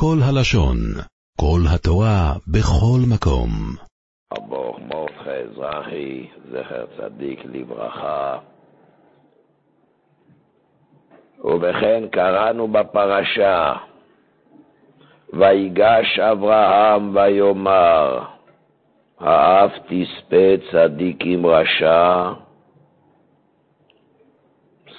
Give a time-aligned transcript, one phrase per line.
[0.00, 0.76] כל הלשון,
[1.40, 3.50] כל התורה, בכל מקום.
[4.48, 8.38] ברוך מרדכי אזרחי, זכר צדיק לברכה.
[11.44, 13.72] ובכן קראנו בפרשה,
[15.32, 18.18] ויגש אברהם ויאמר,
[19.20, 22.32] האף תספה צדיק עם רשע,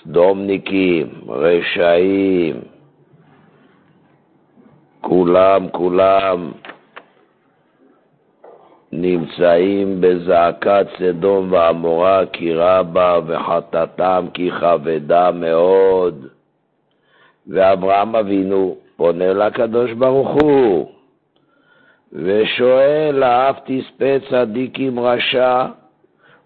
[0.03, 2.61] סדומניקים, רשעים,
[5.01, 6.51] כולם, כולם
[8.91, 16.27] נמצאים בזעקת סדום ועמורה כי רבה וחטאתם כי כבדה מאוד.
[17.47, 20.91] ואברהם אבינו פונה לקדוש ברוך הוא
[22.13, 25.65] ושואל, אף תספה צדיק עם רשע?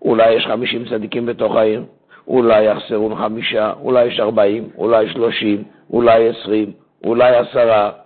[0.02, 1.84] אולי יש חמישים צדיקים בתוך העיר,
[2.28, 6.72] אולי יחסרון חמישה, אולי יש ארבעים, אולי שלושים, אולי עשרים,
[7.04, 8.03] אולי עשרה.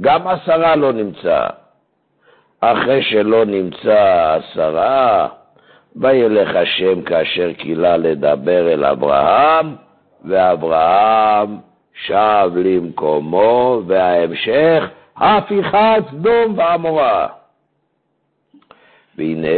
[0.00, 1.46] גם עשרה לא נמצא.
[2.60, 5.28] אחרי שלא נמצא עשרה,
[5.96, 9.74] וילך השם כאשר קילה לדבר אל אברהם,
[10.24, 11.56] ואברהם
[12.06, 14.84] שב למקומו, וההמשך,
[15.16, 17.26] הפיכת סדום ועמורה.
[19.18, 19.48] והנה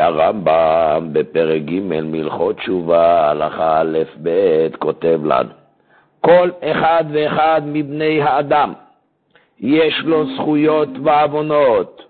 [0.00, 5.50] הרמב"ם בפרק ג' מלכות תשובה, הלכה א' ב', כותב לנו,
[6.20, 8.72] כל אחד ואחד מבני האדם
[9.60, 12.02] יש לו זכויות ועוונות.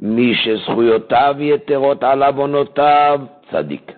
[0.00, 3.92] מי שזכויותיו יתרות על עוונותיו, צדיק.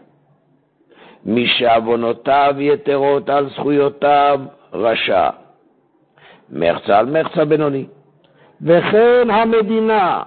[1.24, 4.40] מי שעוונותיו יתרות על זכויותיו,
[4.72, 5.30] רשע.
[6.50, 7.86] מחצה על מחצה בינוני.
[8.62, 10.22] וכן המדינה,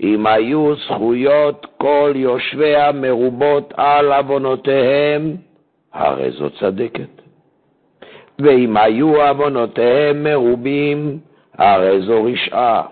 [0.00, 5.36] אם היו זכויות כל יושביה מרובות על עוונותיהם,
[5.92, 7.27] הרי זו צדקת.
[8.38, 11.18] ואם היו עוונותיהם מרובים,
[11.58, 12.82] הרי זו רשעה.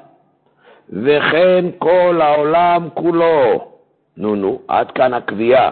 [0.91, 3.71] וכן כל העולם כולו.
[4.17, 5.71] נו נו, עד כאן הקביעה,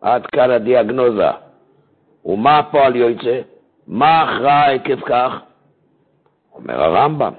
[0.00, 1.30] עד כאן הדיאגנוזה.
[2.24, 3.40] ומה הפועל יוצא?
[3.88, 5.40] מה הכרעה עקב כך?
[6.54, 7.32] אומר הרמב"ם,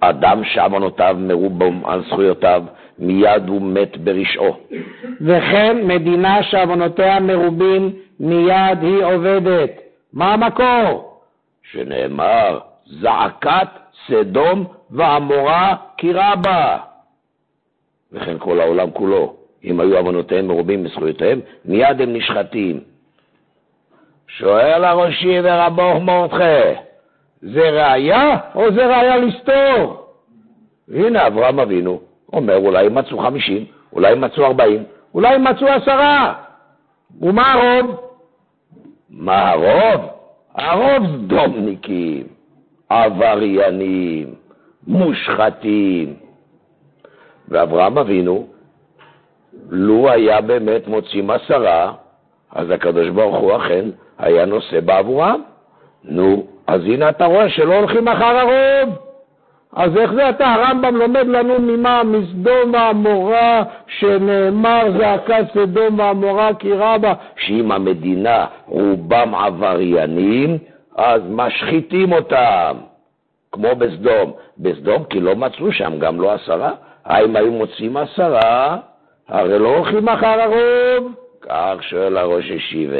[0.00, 2.62] אדם שעוונותיו מרובם על זכויותיו,
[2.98, 4.56] מיד הוא מת ברשעו.
[5.20, 9.83] וכן מדינה שעוונותיה מרובים, מיד היא עובדת.
[10.14, 11.20] מה המקור?
[11.70, 13.68] שנאמר, זעקת
[14.06, 16.78] סדום ועמורה כי רבה.
[18.12, 22.80] וכן כל העולם כולו, אם היו עוונותיהם מרובים בזכויותיהם, מיד הם נשחטים.
[24.28, 26.80] שואל הראשי ורבו מרדכי,
[27.42, 30.06] זה ראיה או זה ראיה לסתור?
[30.94, 32.00] הנה אברהם אבינו
[32.32, 36.34] אומר, אולי מצאו חמישים, אולי מצאו ארבעים, אולי מצאו עשרה.
[37.20, 38.03] ומה הרוב?
[39.18, 40.10] מה הרוב?
[40.54, 42.26] הרוב סדומניקים,
[42.88, 44.34] עבריינים,
[44.86, 46.14] מושחתים.
[47.48, 48.46] ואברהם אבינו,
[49.70, 51.92] לו היה באמת מוצאים עשרה,
[52.52, 53.84] אז הקדוש ברוך הוא אכן
[54.18, 55.42] היה נושא בעבורם.
[56.04, 58.98] נו, אז הנה אתה רואה שלא הולכים אחר הרוב.
[59.76, 62.02] אז איך זה אתה, הרמב"ם לומד לנו ממה?
[62.04, 70.58] מסדום ועמורה, שנאמר זעקת סדום ועמורה כי רבה, שאם המדינה רובם עבריינים,
[70.96, 72.76] אז משחיתים אותם,
[73.52, 74.32] כמו בסדום.
[74.58, 76.72] בסדום כי לא מצאו שם גם לא עשרה.
[77.04, 78.76] האם היו מוצאים עשרה?
[79.28, 81.12] הרי לא הולכים אחר הרוב.
[81.40, 82.96] כך שואל הראש ישיבה.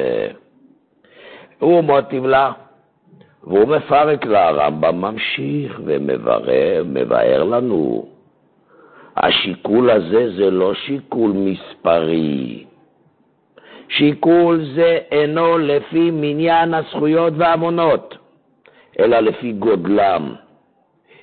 [1.61, 2.53] מוטיב לה.
[3.47, 8.06] והוא מפרק לה, הרמב"ם ממשיך ומבאר לנו.
[9.16, 12.65] השיקול הזה זה לא שיקול מספרי.
[13.88, 18.19] שיקול זה אינו לפי מניין הזכויות והעוונות,
[18.99, 20.34] אלא לפי גודלם.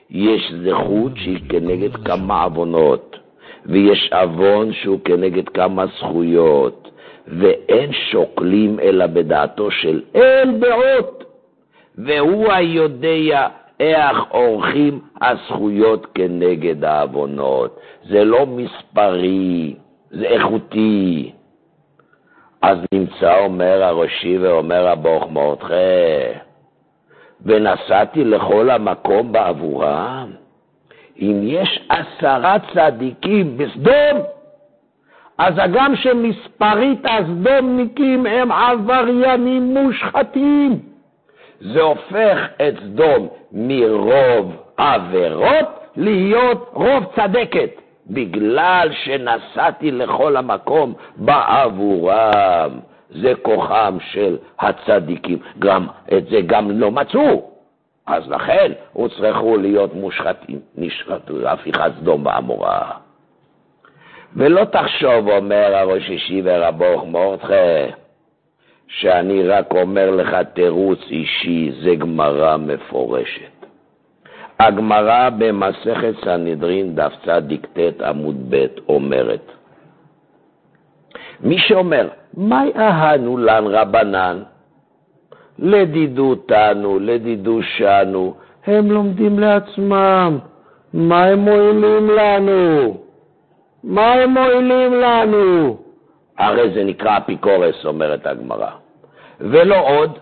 [0.10, 3.18] יש זכות שהיא כנגד כמה עוונות,
[3.66, 6.92] ויש עוון שהוא כנגד כמה זכויות,
[7.28, 11.31] ואין שוקלים אלא בדעתו של אל בעות.
[11.98, 13.48] והוא היודע
[13.80, 17.80] איך עורכים הזכויות כנגד העוונות.
[18.04, 19.76] זה לא מספרי,
[20.12, 21.32] זה איכותי.
[22.62, 26.40] אז נמצא, אומר הראשי ואומר הברוך מרדכי,
[27.46, 30.32] ונסעתי לכל המקום בעבורם.
[31.20, 34.22] אם יש עשרה צדיקים בסדום,
[35.38, 40.91] אז הגם שמספרית הסדומניקים הם עבריינים מושחתים.
[41.62, 42.38] זה הופך
[42.68, 45.66] את סדום מרוב עבירות
[45.96, 47.70] להיות רוב צדקת,
[48.08, 52.80] בגלל שנסעתי לכל המקום בעבורם.
[53.10, 55.88] זה כוחם של הצדיקים, גם
[56.18, 57.52] את זה גם לא מצאו.
[58.08, 62.92] אז לכן הוצרכו להיות מושחתים, נשחטו, הפיכת סדום ועמורה.
[64.36, 67.54] ולא תחשוב, אומר הראש אישי ורבו מורדכי,
[68.92, 73.66] שאני רק אומר לך תירוץ אישי, זה גמרא מפורשת.
[74.60, 77.68] הגמרא במסכת סנהדרין, דף צדיק
[78.04, 79.52] עמוד ב', אומרת,
[81.42, 82.08] מי שאומר,
[82.38, 84.44] מהי אהנו לן רבנן?
[85.60, 88.34] לדידותנו, לדידושנו,
[88.68, 90.40] הם לומדים לעצמם.
[90.94, 92.98] מה הם מועילים לנו?
[93.84, 95.78] מה הם מועילים לנו?
[96.38, 98.81] הרי זה נקרא אפיקורס, אומרת הגמרא.
[99.42, 100.20] ולא עוד,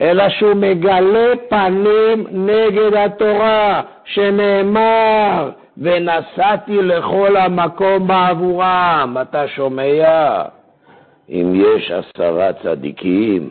[0.00, 9.16] אלא שהוא מגלה פנים נגד התורה, שנאמר, ונסעתי לכל המקום בעבורם.
[9.22, 10.42] אתה שומע?
[11.28, 13.50] אם יש עשרה צדיקים,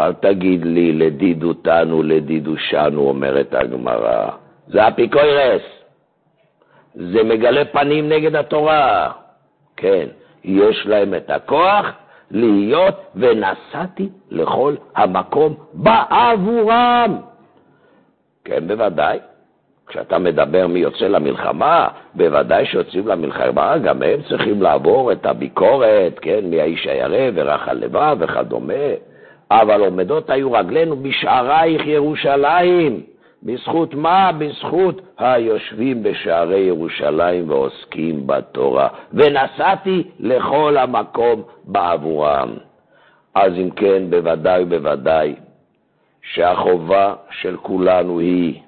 [0.00, 4.28] אל תגיד לי לדידותנו, לדידושנו, אומרת הגמרא.
[4.68, 5.62] זה אפיקוירס.
[6.94, 9.10] זה מגלה פנים נגד התורה.
[9.76, 10.06] כן,
[10.44, 11.86] יש להם את הכוח
[12.32, 17.16] להיות ונסעתי לכל המקום בעבורם.
[18.44, 19.18] כן, בוודאי.
[19.86, 26.40] כשאתה מדבר מי יוצא למלחמה, בוודאי שיוצאים למלחמה, גם הם צריכים לעבור את הביקורת, כן,
[26.44, 28.74] מי האיש הירא ורך הלבב וכדומה.
[29.50, 33.00] אבל עומדות היו רגלינו בשערייך ירושלים.
[33.42, 34.32] בזכות מה?
[34.32, 38.88] בזכות היושבים בשערי ירושלים ועוסקים בתורה.
[39.12, 42.50] ונסעתי לכל המקום בעבורם.
[43.34, 45.34] אז אם כן, בוודאי ובוודאי
[46.22, 48.60] שהחובה של כולנו היא,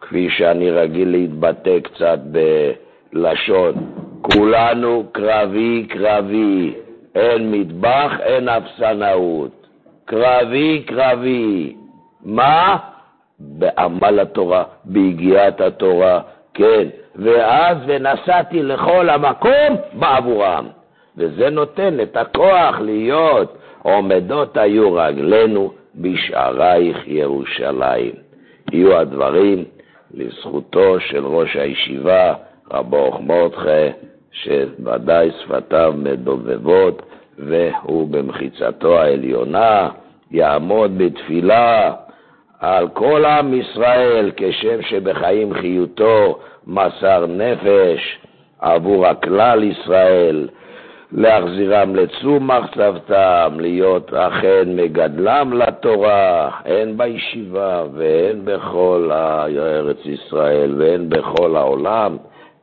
[0.00, 2.18] כפי שאני רגיל להתבטא קצת
[3.12, 3.74] בלשון,
[4.22, 6.74] כולנו קרבי קרבי,
[7.14, 9.66] אין מטבח, אין אפסנאות.
[10.04, 11.76] קרבי קרבי.
[12.24, 12.76] מה?
[13.40, 16.20] בעמל התורה, ביגיעת התורה,
[16.54, 16.88] כן.
[17.16, 20.66] ואז ונסעתי לכל המקום בעבורם.
[21.16, 28.12] וזה נותן את הכוח להיות עומדות היו רגלינו בשערייך ירושלים.
[28.72, 29.64] יהיו הדברים
[30.14, 32.34] לזכותו של ראש הישיבה,
[32.72, 33.88] רבו מורדכי,
[34.32, 37.02] שוודאי שפתיו מדובבות,
[37.38, 39.88] והוא במחיצתו העליונה
[40.30, 41.92] יעמוד בתפילה
[42.60, 48.18] על כל עם ישראל, כשם שבחיים חיותו מסר נפש
[48.60, 50.48] עבור הכלל ישראל,
[51.12, 61.56] להחזירם לצום מחצבתם, להיות אכן מגדלם לתורה, הן בישיבה והן בכל ארץ ישראל והן בכל
[61.56, 62.16] העולם,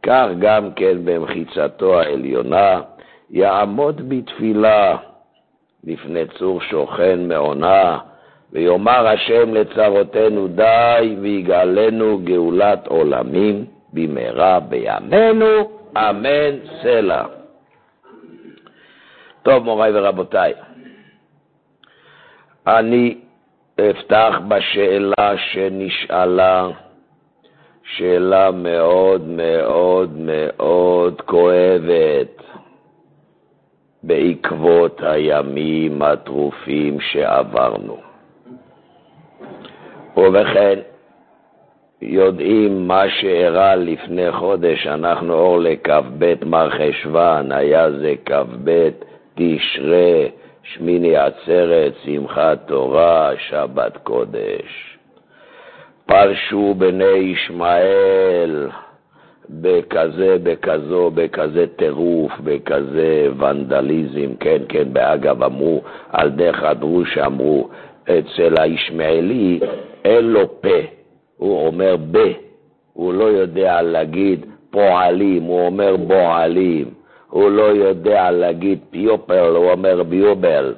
[0.03, 2.81] כך גם כן במחיצתו העליונה,
[3.29, 4.97] יעמוד בתפילה
[5.83, 7.97] לפני צור שוכן מעונה,
[8.53, 17.23] ויאמר השם לצרותינו די, ויגאלנו גאולת עולמים במהרה בימינו, אמן סלע.
[19.44, 20.53] טוב, מוריי ורבותיי,
[22.67, 23.17] אני
[23.79, 26.69] אפתח בשאלה שנשאלה,
[27.83, 32.41] שאלה מאוד מאוד מאוד כואבת
[34.03, 37.97] בעקבות הימים הטרופים שעברנו.
[40.17, 40.80] ובכן,
[42.01, 48.89] יודעים מה שאירע לפני חודש, אנחנו אור לכ"ב מרחשוון, היה זה כ"ב
[49.35, 50.31] תשרי,
[50.63, 54.97] שמיני עצרת, שמחת תורה, שבת קודש.
[56.06, 58.68] פרשו בני ישמעאל
[59.49, 67.69] בכזה, בכזו, בכזה טירוף, בכזה ונדליזם, כן, כן, באגב אמרו, על דרך הדרוש אמרו,
[68.03, 69.59] אצל הישמעאלי
[70.06, 70.77] אין לו פה,
[71.37, 72.18] הוא אומר ב,
[72.94, 76.85] הוא לא יודע להגיד פועלים, הוא אומר בועלים.
[77.30, 80.73] הוא לא יודע להגיד פיופל, הוא אומר ביובל.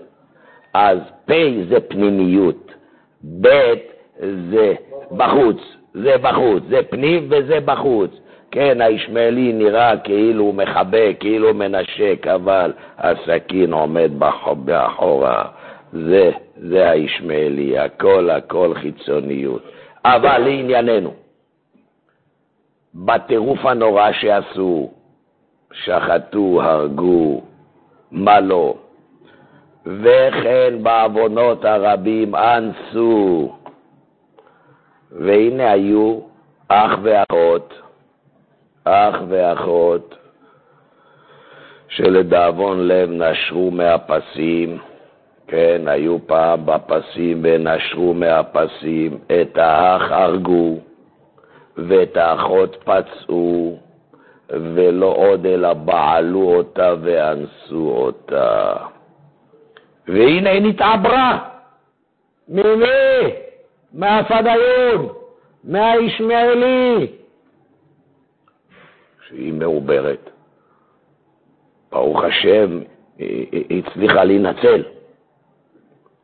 [0.73, 1.33] אז פ'
[1.69, 2.71] זה פנימיות,
[3.41, 3.73] ב'
[4.51, 4.73] זה
[5.11, 5.57] בחוץ,
[5.93, 8.11] זה בחוץ, זה פנים וזה בחוץ.
[8.51, 14.11] כן, הישמעאלי נראה כאילו הוא מחבק, כאילו הוא מנשק, אבל הסכין עומד
[14.65, 15.45] באחורה.
[15.93, 19.63] זה, זה הישמעאלי, הכל הכל חיצוניות.
[20.05, 21.13] אבל לענייננו,
[22.95, 24.91] בטירוף הנורא שעשו,
[25.71, 27.41] שחטו, הרגו,
[28.11, 28.75] מה לא,
[29.85, 33.55] וכן בעוונות הרבים אנסו.
[35.11, 36.19] והנה היו
[36.67, 37.73] אח ואחות,
[38.83, 40.15] אח ואחות,
[41.87, 44.77] שלדאבון לב נשרו מהפסים,
[45.49, 50.79] כן, היו פעם בפסים ונשרו מהפסים, את האח הרגו
[51.77, 53.79] ואת האחות פצעו,
[54.49, 58.75] ולא עוד אלא בעלו אותה ואנסו אותה.
[60.07, 61.39] והנה היא נתעברה.
[62.49, 63.33] ממי?
[63.93, 65.07] מהפדאיון,
[65.63, 67.07] מהישמעאלי.
[69.27, 70.29] שהיא מעוברת.
[71.91, 72.79] ברוך השם,
[73.17, 74.83] היא הצליחה להינצל.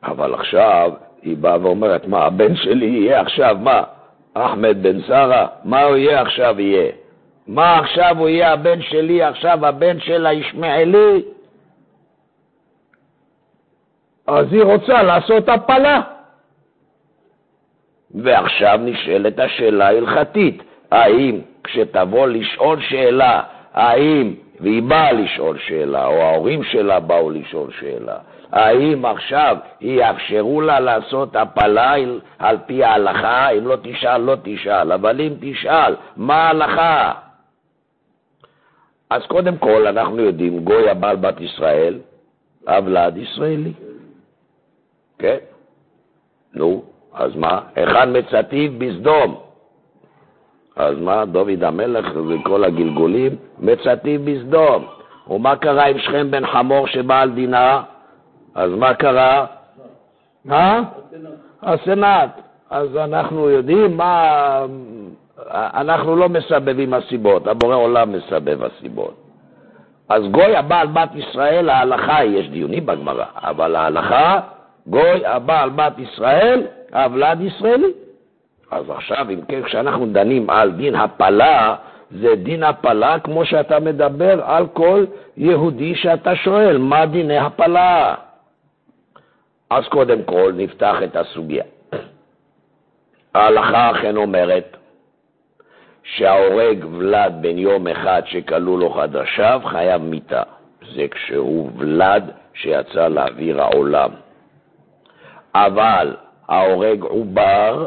[0.02, 3.82] אבל עכשיו היא באה ואומרת, מה, הבן שלי יהיה עכשיו, מה,
[4.34, 6.92] אחמד בן שרה, מה הוא יהיה עכשיו יהיה?
[7.46, 11.22] מה עכשיו הוא יהיה הבן שלי, עכשיו הבן של הישמעאלי?
[14.26, 16.00] אז היא רוצה לעשות הפלה.
[18.14, 23.42] ועכשיו נשאלת השאלה ההלכתית, האם כשתבוא לשאול שאלה,
[23.74, 28.18] האם, והיא באה לשאול שאלה, או ההורים שלה באו לשאול שאלה,
[28.52, 31.94] האם עכשיו יאפשרו לה לעשות הפלה
[32.38, 33.50] על פי ההלכה?
[33.50, 37.12] אם לא תשאל, לא תשאל, אבל אם תשאל, מה ההלכה?
[39.10, 41.98] אז קודם כל, אנחנו יודעים, גוי הבעל בת ישראל,
[42.66, 43.72] אבלד ישראלי.
[45.18, 45.36] כן?
[46.54, 46.84] נו,
[47.14, 47.60] אז מה?
[47.76, 49.40] היכן מצטיב בסדום?
[50.76, 54.86] אז מה, דוד המלך וכל הגלגולים מצטיב בסדום.
[55.30, 57.82] ומה קרה עם שכם בן חמור שבא על דינה?
[58.56, 59.46] אז מה קרה?
[60.44, 60.82] מה?
[61.62, 62.30] הסנאט.
[62.70, 64.64] אז אנחנו יודעים מה...
[65.52, 69.14] אנחנו לא מסבבים הסיבות, הבורא עולם מסבב הסיבות.
[70.08, 74.40] אז גוי הבעל בת ישראל, ההלכה, יש דיונים בגמרא, אבל ההלכה,
[74.86, 77.92] גוי הבעל בת ישראל, הוולד ישראלי.
[78.70, 81.74] אז עכשיו, אם כן, כשאנחנו דנים על דין הפלה,
[82.10, 85.04] זה דין הפלה כמו שאתה מדבר על כל
[85.36, 88.14] יהודי שאתה שואל, מה דיני הפלה?
[89.70, 91.64] אז קודם כל נפתח את הסוגיה.
[93.34, 94.76] ההלכה אכן אומרת
[96.02, 100.42] שההורג ולד בן יום אחד שכלו לו חדשיו חייב מיתה.
[100.94, 104.10] זה כשהוא ולד שיצא לאוויר העולם.
[105.54, 106.16] אבל
[106.48, 107.86] ההורג עובר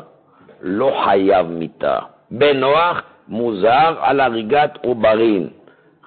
[0.61, 1.99] לא חייב מיתה.
[2.31, 5.49] בנוח מוזר על הריגת עוברין,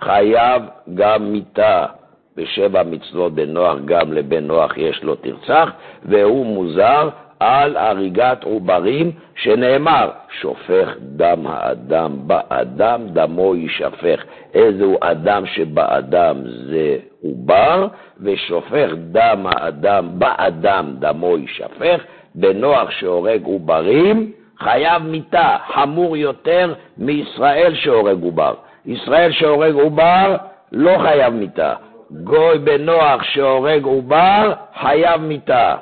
[0.01, 0.63] חייב
[0.95, 1.87] גם מיתה.
[2.37, 5.71] בשבע מצוות בן נוח, גם לבן נוח יש לו תרצח,
[6.05, 7.09] והוא מוזר
[7.41, 10.11] על הריגת עוברים, שנאמר,
[10.41, 14.25] שופך דם האדם באדם, דמו יישפך.
[14.55, 17.87] איזהו אדם שבאדם זה עובר,
[18.21, 22.05] ושופך דם האדם באדם, דמו יישפך.
[22.35, 28.55] בנוח שהורג עוברים, חייב מיתה, חמור יותר מישראל שהורג עובר.
[28.87, 30.37] ישראל שהורג עובר
[30.73, 31.75] לא חייב מיתה.
[32.13, 35.77] גוי בנוח שהורג עובר, חייב מיתה.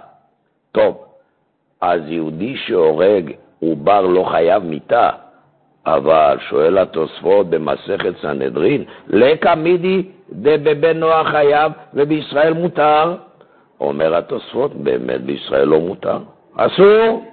[0.72, 1.04] טוב,
[1.80, 5.10] אז יהודי שהורג עובר לא חייב מיתה,
[5.86, 13.14] אבל שואל התוספות במסכת סנהדרין, לקא מידי דבבן נוח חייב ובישראל מותר?
[13.80, 16.18] אומר התוספות, באמת בישראל לא מותר.
[16.56, 17.24] אסור,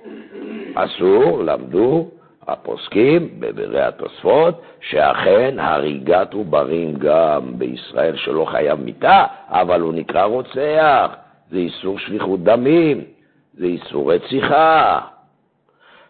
[0.76, 2.08] אסור, למדו
[2.48, 11.12] הפוסקים בבירי התוספות, שאכן הריגת עוברים גם בישראל שלא חייב מיתה, אבל הוא נקרא רוצח,
[11.52, 13.02] זה איסור שפיכות דמים,
[13.54, 15.00] זה איסור רציחה.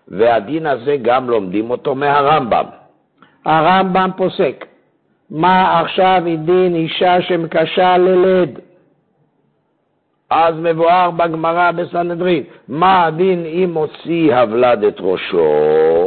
[0.07, 2.65] והדין הזה גם לומדים אותו מהרמב"ם.
[3.45, 4.65] הרמב"ם פוסק,
[5.29, 8.59] מה עכשיו דין אישה שמקשה ללד?
[10.29, 16.06] אז מבואר בגמרא בסנהדרין, מה הדין אם הוציא הבלד את ראשו,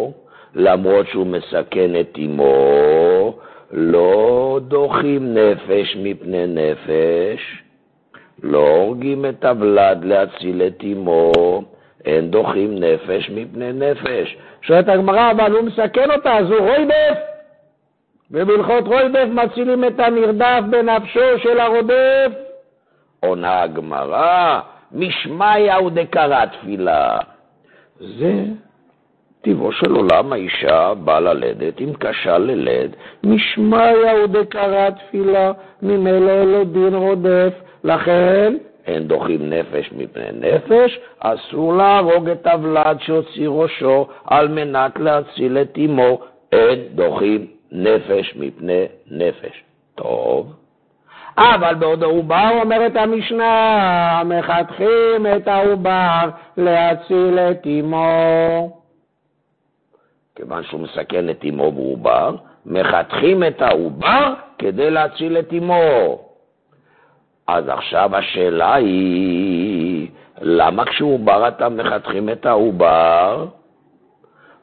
[0.55, 3.39] למרות שהוא מסכן את אמו,
[3.71, 7.63] לא דוחים נפש מפני נפש,
[8.43, 11.63] לא הורגים את הוולד להציל את אמו,
[12.05, 14.37] אין דוחים נפש מפני נפש.
[14.63, 17.19] שואלת הגמרא, אבל הוא מסכן אותה, אז הוא רוידף.
[18.31, 22.33] ובהלכות רוידף מצילים את הנרדף בנפשו של הרודף.
[23.21, 24.61] עונה הגמרא,
[24.93, 27.19] משמיא ודקרא תפילה.
[28.01, 28.33] זה
[29.43, 32.91] טיבו של עולם האישה באה ללדת, אם קשה ללד,
[33.25, 37.53] משמיא ודקרא תפילה, ממילא לא דין רודף,
[37.85, 38.57] לכן
[38.87, 45.79] אין דוחים נפש מפני נפש, אסור להרוג את הוולד שהוציא ראשו על מנת להציל את
[45.85, 46.19] אמו,
[46.53, 49.63] אין דוחים נפש מפני נפש.
[49.95, 50.53] טוב.
[51.39, 58.80] אבל בעוד העובר אומרת המשנה, מחתכים את העובר להציל את אמו.
[60.41, 66.25] כיוון שהוא מסכן את אמו בעובר, מחתכים את העובר כדי להציל את אמו.
[67.47, 70.09] אז עכשיו השאלה היא,
[70.41, 73.47] למה כשעובר אתה מחתכים את העובר?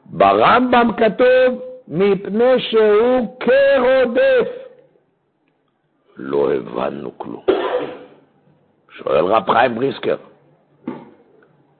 [0.06, 4.48] ברמב"ם כתוב, מפני שהוא כרודף.
[6.16, 7.44] לא הבנו כלום.
[8.90, 10.16] שואל רב חיים בריסקר,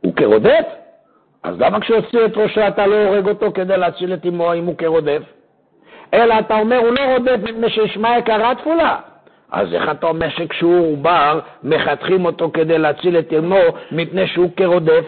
[0.01, 0.88] הוא כרודף?
[1.43, 4.77] אז למה כשהוציא את ראשו אתה לא הורג אותו כדי להציל את אמו אם הוא
[4.77, 5.23] כרודף?
[6.15, 8.97] אלא אתה אומר, הוא לא רודף מפני שישמע יקרה תפולה.
[9.53, 13.61] אז איך אתה אומר שכשהוא עובר, מחתכים אותו כדי להציל את אמו
[13.93, 15.05] מפני שהוא כרודף?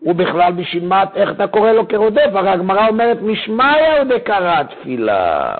[0.00, 2.30] הוא בכלל בשביל מה, איך אתה קורא לו כרודף?
[2.34, 5.54] הרי הגמרא אומרת, משמעיה דקרא תפילה.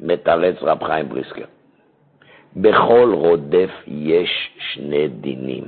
[0.00, 1.44] מתרץ רב חיים בריסקר.
[2.56, 5.64] בכל רודף יש שני דינים.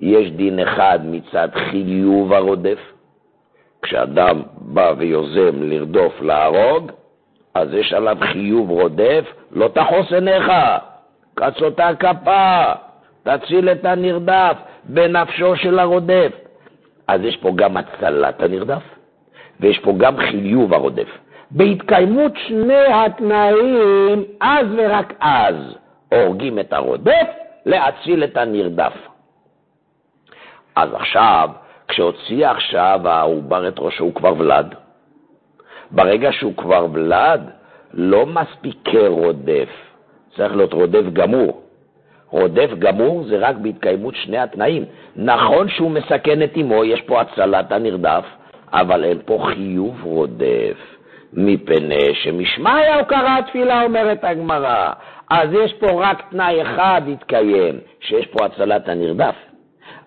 [0.00, 2.78] יש דין אחד מצד חיוב הרודף,
[3.82, 6.92] כשאדם בא ויוזם לרדוף, להרוג,
[7.54, 10.52] אז יש עליו חיוב רודף, לא תחוס עיניך,
[11.34, 12.72] קץ אותה כפה,
[13.22, 16.32] תציל את הנרדף בנפשו של הרודף.
[17.08, 18.82] אז יש פה גם הצלת הנרדף,
[19.60, 21.08] ויש פה גם חיוב הרודף.
[21.50, 25.54] בהתקיימות שני התנאים, אז ורק אז
[26.12, 27.26] הורגים את הרודף
[27.66, 29.09] להציל את הנרדף.
[30.76, 31.50] אז עכשיו,
[31.88, 34.74] כשהוציא עכשיו העובר את ראשו, הוא כבר ולד.
[35.90, 37.40] ברגע שהוא כבר ולד,
[37.94, 39.68] לא מספיק כרודף,
[40.36, 41.60] צריך להיות רודף גמור.
[42.30, 44.84] רודף גמור זה רק בהתקיימות שני התנאים.
[45.16, 48.24] נכון שהוא מסכן את אמו, יש פה הצלת הנרדף,
[48.72, 50.76] אבל אין פה חיוב רודף.
[51.32, 54.92] מפני שמשמעיה הוא קרא תפילה, אומרת הגמרא.
[55.30, 59.34] אז יש פה רק תנאי אחד התקיים, שיש פה הצלת הנרדף.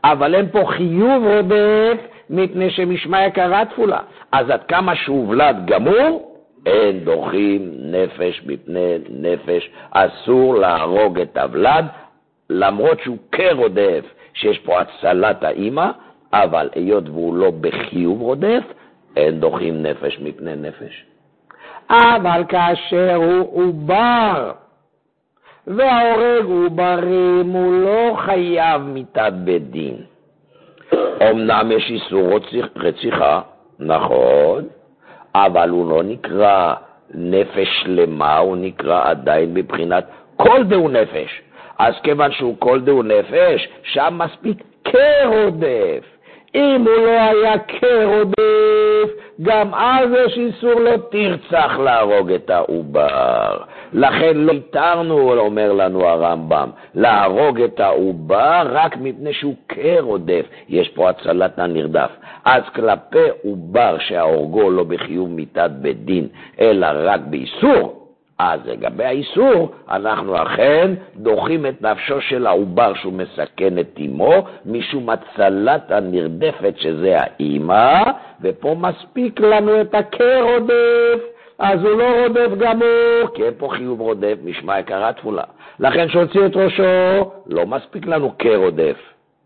[0.04, 1.98] אבל אין פה חיוב רודף,
[2.30, 4.00] מפני שמשמעיה קרא תפולה.
[4.32, 9.70] אז עד כמה שהובלד גמור, אין דוחים נפש מפני נפש.
[9.92, 11.86] אסור להרוג את הוולד,
[12.50, 15.92] למרות שהוא כרודף, שיש פה הצלת האימא,
[16.34, 18.64] אבל היות והוא לא בחיוב רודף,
[19.18, 21.06] אין דוחים נפש מפני נפש.
[21.90, 24.52] אבל כאשר הוא עובר
[25.68, 26.70] וההורג הוא
[27.74, 29.96] לא חייב מיתת בית דין.
[31.30, 32.40] אמנם יש איסור
[32.76, 33.42] רציחה,
[33.80, 34.64] נכון,
[35.36, 36.74] אבל הוא לא נקרא
[37.14, 40.06] נפש שלמה, הוא נקרא עדיין מבחינת
[40.38, 41.42] כל דהו נפש.
[41.80, 46.04] אז כיוון שהוא כל דהו נפש, שם מספיק כרודף.
[46.56, 53.58] אם הוא לא היה כרודף, גם אז יש איסור לא תרצח להרוג את העובר.
[53.94, 60.46] לכן לא התרנו, אומר לנו הרמב"ם, להרוג את העובר רק מפני שהוא כרודף.
[60.70, 62.10] יש פה הצלת הנרדף.
[62.46, 66.28] אז כלפי עובר שההורגו לא בחיוב מיתת בית דין,
[66.60, 68.03] אלא רק באיסור,
[68.40, 74.34] אז לגבי האיסור, אנחנו אכן דוחים את נפשו של העובר שהוא מסכן את אמו,
[74.66, 78.04] משום הצלת הנרדפת שזה האימא,
[78.42, 81.24] ופה מספיק לנו את הכרודף,
[81.60, 85.44] אז הוא לא רודף גמור, כי אין פה חיוב רודף, משמע יקרה תפולה.
[85.80, 88.98] לכן שהוציא את ראשו, לא מספיק לנו כרודף.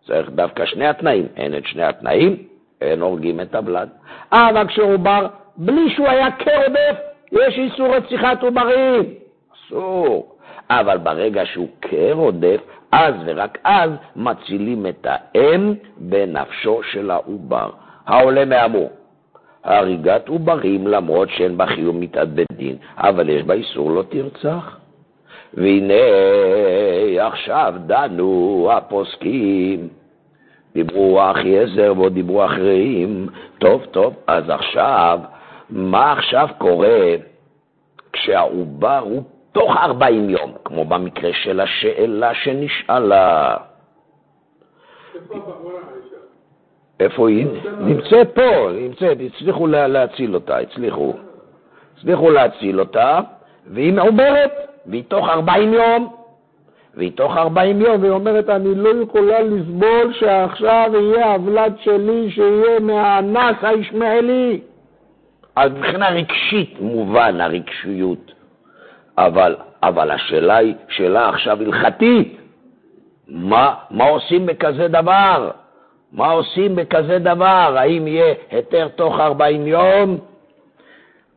[0.08, 1.28] צריך דווקא שני התנאים.
[1.38, 2.38] אין את שני התנאים,
[2.82, 3.89] אין הורגים את הבלד.
[4.32, 6.97] אבל כשעובר, בלי שהוא היה כרודף,
[7.32, 9.04] יש איסור רציחת עוברים.
[9.54, 10.34] אסור.
[10.70, 12.62] אבל ברגע שהוא כרודף,
[12.92, 17.70] אז ורק אז מצילים את האם בנפשו של העובר.
[18.06, 18.90] העולה מהאמור,
[19.63, 24.78] הריגת עוברים למרות שאין בה חיוב מיתת בית דין, אבל יש בה איסור לא תרצח.
[25.54, 25.94] והנה
[27.20, 29.88] עכשיו דנו הפוסקים,
[30.74, 33.28] דיברו אחי עזר ועוד דיברו אחרים,
[33.60, 35.20] טוב טוב, אז עכשיו
[35.70, 37.16] מה עכשיו קורה
[38.14, 43.58] כשהעובר הוא תוך 40 יום, כמו במקרה של השאלה שנשאלה.
[47.00, 47.48] איפה היא?
[47.80, 51.14] נמצאת פה, נמצאת, הצליחו להציל אותה, הצליחו.
[51.98, 53.20] הצליחו להציל אותה,
[53.68, 54.52] והיא מעוברת,
[54.86, 56.14] והיא תוך 40 יום.
[56.94, 62.80] והיא תוך 40 יום, והיא אומרת, אני לא יכולה לסבול שעכשיו יהיה הוולד שלי, שיהיה
[62.80, 64.62] מהאנס הישמעאלי.
[65.58, 68.32] אז מבחינה רגשית מובן הרגשיות,
[69.17, 72.38] אבל, אבל השאלה היא שאלה עכשיו הלכתית.
[73.28, 75.52] מה, מה עושים בכזה דבר?
[76.12, 77.76] מה עושים בכזה דבר?
[77.78, 80.17] האם יהיה היתר תוך 40 יום?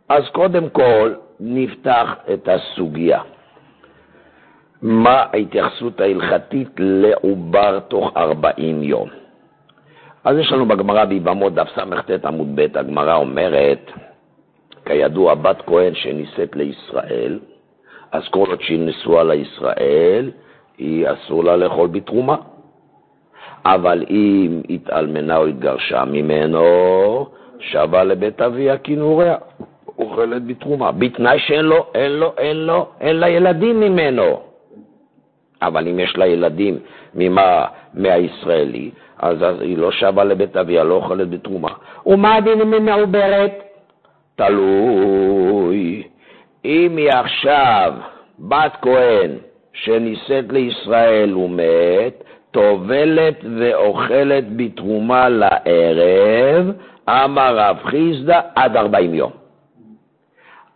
[0.08, 3.20] אז קודם כל נפתח את הסוגיה.
[4.82, 9.08] מה ההתייחסות ההלכתית לעובר תוך 40 יום?
[10.24, 13.90] אז יש לנו בגמרא ביבמות דף סט עמוד ב', הגמרא אומרת,
[14.90, 17.38] כידוע, בת כהן שנישאת לישראל,
[18.12, 20.30] אז כל עוד שהיא נשואה לישראל,
[20.78, 22.36] היא אסור לה לאכול בתרומה.
[23.64, 27.26] אבל אם התאלמנה או התגרשה ממנו,
[27.58, 29.36] שבה לבית אביה כינוריה,
[29.98, 34.40] אוכלת בתרומה, בתנאי שאין לו, אין לו, אין לו, אין לה ילדים ממנו.
[35.62, 36.78] אבל אם יש לה ילדים
[37.14, 41.70] ממה, מהישראלי, אז, אז היא לא שבה לבית אביה, לא אוכלת בתרומה.
[42.06, 43.69] ומה הדין אם היא מעוברת?
[44.40, 46.02] תלוי.
[46.64, 47.92] אם היא עכשיו
[48.38, 49.30] בת כהן
[49.72, 56.72] שנישאת לישראל ומת, טובלת ואוכלת בתרומה לערב,
[57.08, 59.30] אמר רב חיסדא עד ארבעים יום.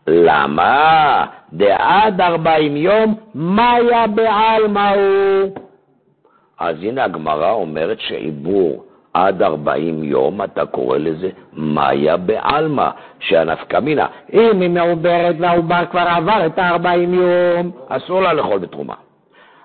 [0.07, 1.27] למה?
[1.53, 5.51] דעד ארבעים יום, מאיה בעלמא הוא.
[6.61, 12.89] אז הנה הגמרא אומרת שעיבור עד ארבעים יום, אתה קורא לזה מאיה בעלמא,
[13.21, 14.07] שהנפקא מינה.
[14.33, 18.95] אם היא מעוברת והעובר כבר עבר את הארבעים יום, אסור לה לאכול בתרומה.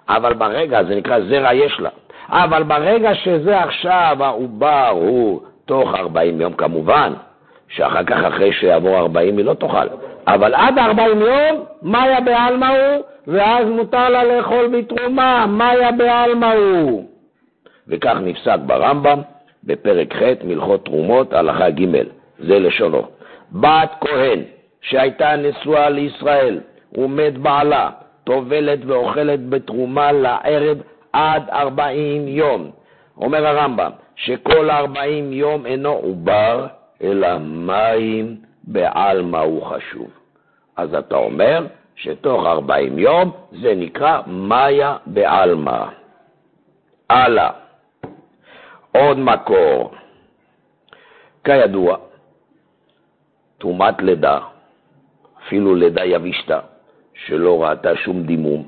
[0.10, 1.90] אבל ברגע, זה נקרא זרע יש לה,
[2.30, 7.14] אבל ברגע שזה עכשיו העובר הוא תוך ארבעים יום, כמובן,
[7.68, 9.88] שאחר כך, אחרי שיעבור ארבעים, היא לא תאכל.
[10.28, 17.06] אבל עד ארבעים יום, מאיה בעלמא הוא, ואז מותר לה לאכול בתרומה, מאיה בעלמא הוא.
[17.88, 19.22] וכך נפסק ברמב"ם,
[19.64, 21.86] בפרק ח', מלכות תרומות, הלכה ג',
[22.40, 23.02] זה לשונו.
[23.52, 24.40] בת כהן
[24.82, 26.60] שהייתה נשואה לישראל
[26.98, 27.90] ומת בעלה,
[28.24, 30.78] טובלת ואוכלת בתרומה לערב
[31.14, 32.72] עד ארבעים יום.
[33.18, 36.68] אומר הרמב"ם, שכל ארבעים יום אינו עובר,
[37.04, 40.10] אלא מים בעלמא הוא חשוב.
[40.78, 45.86] אז אתה אומר שתוך ארבעים יום זה נקרא מאיה בעלמא.
[47.10, 47.50] הלאה.
[49.00, 49.92] עוד מקור.
[51.44, 51.98] כידוע,
[53.58, 54.40] טומאת לידה,
[55.46, 56.60] אפילו לידה יבישתה,
[57.14, 58.68] שלא ראתה שום דימום,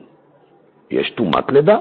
[0.92, 1.78] יש טומאת לידה.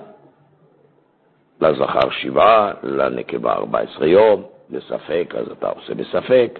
[1.60, 6.58] לזכר שבעה, לנקבה ארבע עשרה יום, בספק, אז אתה עושה בספק.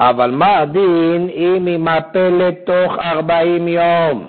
[0.00, 4.26] אבל מה הדין אם היא מפלת תוך ארבעים יום?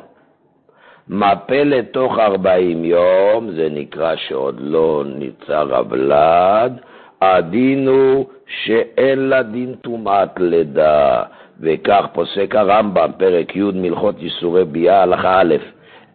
[1.08, 6.80] מפלת תוך ארבעים יום, זה נקרא שעוד לא ניצר הוולד,
[7.22, 11.24] הדין הוא שאין לה דין טומאת לידה,
[11.62, 15.56] וכך פוסק הרמב"ם, פרק י' מלכות ייסורי ביאה, הלכה א',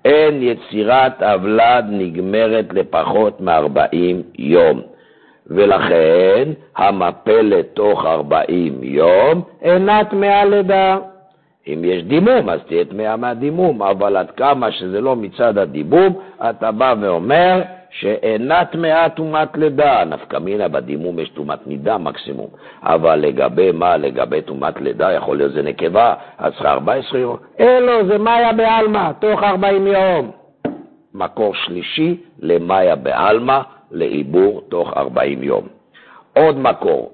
[0.05, 4.83] אין יצירת הוולד נגמרת לפחות מארבעים יום.
[5.47, 10.99] ולכן המפלת תוך ארבעים יום אינה טמאה לידה.
[11.67, 16.73] אם יש דימום, אז תהיה טמאה מהדימום, אבל עד כמה שזה לא מצד הדימום, אתה
[16.73, 20.05] בא ואומר שאינה טמאה טומאת לידה.
[20.05, 22.49] נפקא מינה בדימום יש טומאת נידה מקסימום,
[22.83, 23.97] אבל לגבי מה?
[23.97, 27.37] לגבי טומאת לידה, יכול להיות זה נקבה, אז צריכה 14 יום.
[27.61, 30.31] אלו, זה מאיה בעלמא, תוך 40 יום.
[31.15, 35.67] מקור שלישי למאיה בעלמא, לעיבור תוך 40 יום.
[36.33, 37.13] עוד מקור,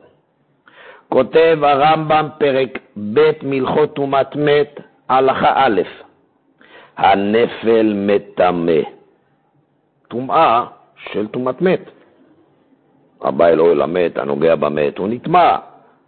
[1.09, 2.79] כותב הרמב"ם פרק
[3.13, 5.81] ב' מלכות טומאת מת, הלכה א',
[6.97, 9.02] הנפל מטמא.
[10.13, 10.65] טומאה
[11.13, 11.91] של טומאת מת.
[13.23, 15.57] הבא אלוהי למת, הנוגע במת, הוא נטמע.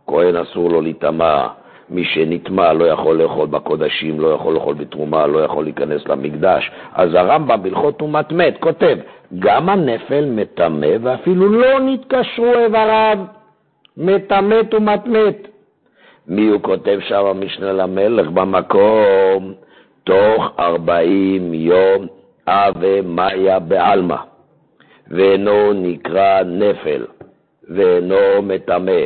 [0.07, 1.47] כהן אסור לו להיטמע.
[1.91, 6.71] מי שנטמע לא יכול לאכול בקודשים, לא יכול לאכול בתרומה, לא יכול להיכנס למקדש.
[6.95, 8.97] אז הרמב"ם בהלכות טומאת מת כותב,
[9.39, 13.19] גם הנפל מטמא ואפילו לא נתקשרו איבריו.
[13.97, 15.49] מטמא טומאת מת.
[16.29, 19.55] מי הוא כותב שם המשנה למלך במקום?
[20.05, 22.07] תוך ארבעים יום
[22.47, 24.17] אבה מאיה בעלמא,
[25.09, 27.05] ואינו נקרא נפל,
[27.69, 29.03] ואינו מטמא.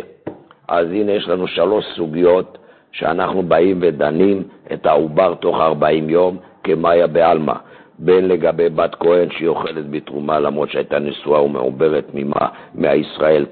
[0.68, 2.59] אז הנה יש לנו שלוש סוגיות
[2.92, 7.55] שאנחנו באים ודנים את העובר תוך ארבעים יום כמאיה בעלמא.
[7.98, 13.46] בין לגבי בת כהן שהיא אוכלת בתרומה למרות שהייתה נשואה ומעוברת ממה, מהישראל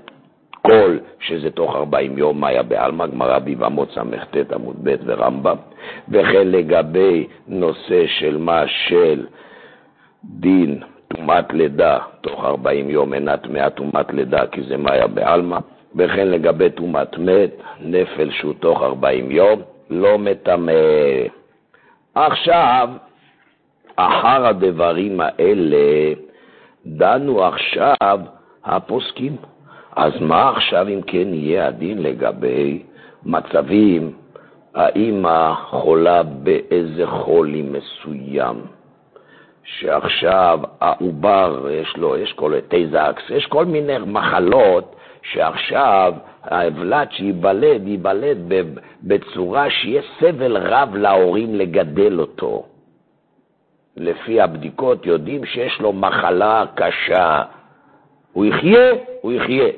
[0.62, 5.56] כל שזה תוך ארבעים יום מאיה בעלמא, גמרא ביבמות סט עמוד ב' ורמב"ם,
[6.08, 9.26] וכן לגבי נושא של מה של
[10.30, 15.58] דין טומאת לידה תוך ארבעים יום אינה טמאה טומאת לידה כי זה מאיה בעלמא,
[15.96, 19.60] וכן לגבי טומאת מת, נפל שהוא תוך ארבעים יום,
[19.90, 20.72] לא מטמא.
[22.14, 22.88] עכשיו,
[23.96, 26.12] אחר הדברים האלה,
[26.86, 28.18] דנו עכשיו
[28.64, 29.36] הפוסקים.
[29.96, 32.82] אז מה עכשיו אם כן יהיה הדין לגבי
[33.24, 34.12] מצבים,
[34.74, 38.56] האמא חולה באיזה חולי מסוים,
[39.66, 48.38] שעכשיו העובר יש לו, יש כל תזקס, יש כל מיני מחלות שעכשיו האבלת שייוולד, ייוולד
[49.02, 52.64] בצורה שיהיה סבל רב להורים לגדל אותו.
[53.96, 57.42] לפי הבדיקות יודעים שיש לו מחלה קשה.
[58.32, 59.68] הוא יחיה, הוא יחיה.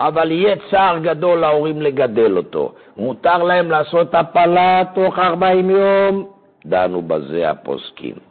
[0.00, 2.72] אבל יהיה צער גדול להורים לגדל אותו.
[2.96, 6.30] מותר להם לעשות הפלה תוך 40 יום,
[6.66, 8.29] דנו בזה הפוסקים.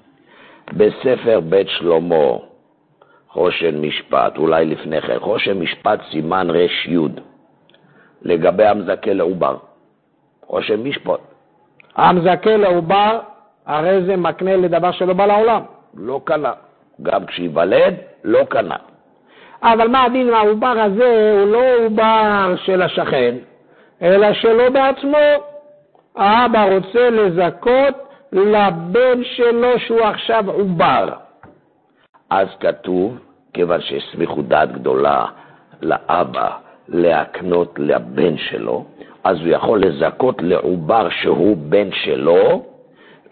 [0.74, 2.38] בספר בית שלמה,
[3.30, 6.68] חושן משפט, אולי לפני כן, חושן משפט סימן רי,
[8.22, 9.58] לגבי המזכה לעובר.
[10.46, 11.20] חושן משפט.
[11.96, 13.20] המזכה לעובר,
[13.66, 15.62] הרי זה מקנה לדבר שלא בא לעולם.
[15.98, 16.54] לא קנה.
[17.04, 18.76] גם כשייוולד, לא קנה.
[19.64, 21.34] אבל מה הדין העובר הזה?
[21.40, 23.36] הוא לא עובר של השכן,
[24.02, 25.18] אלא שלו בעצמו.
[26.16, 31.10] האבא רוצה לזכות לבן שלו שהוא עכשיו עובר.
[32.30, 33.18] אז כתוב,
[33.54, 35.26] כיוון שיש סמיכות דעת גדולה
[35.82, 36.50] לאבא
[36.88, 38.86] להקנות לבן שלו,
[39.24, 42.66] אז הוא יכול לזכות לעובר שהוא בן שלו,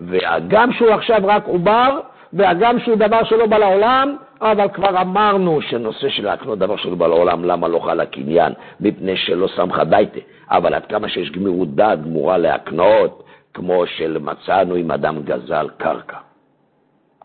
[0.01, 1.99] וגם שהוא עכשיו רק עובר,
[2.33, 7.07] והגם שהוא דבר שלא בא לעולם, אבל כבר אמרנו שנושא של להקנות דבר שלא בא
[7.07, 8.53] לעולם, למה לא חל הקניין?
[8.79, 10.19] מפני שלא סמכה דייטה.
[10.51, 13.23] אבל עד כמה שיש גמירות דעת גמורה להקנות,
[13.57, 16.17] כמו שמצאנו אם אדם גזל קרקע.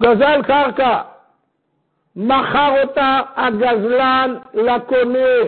[0.03, 1.01] גזל קרקע,
[2.17, 5.39] מכר אותה הגזלן לקונה,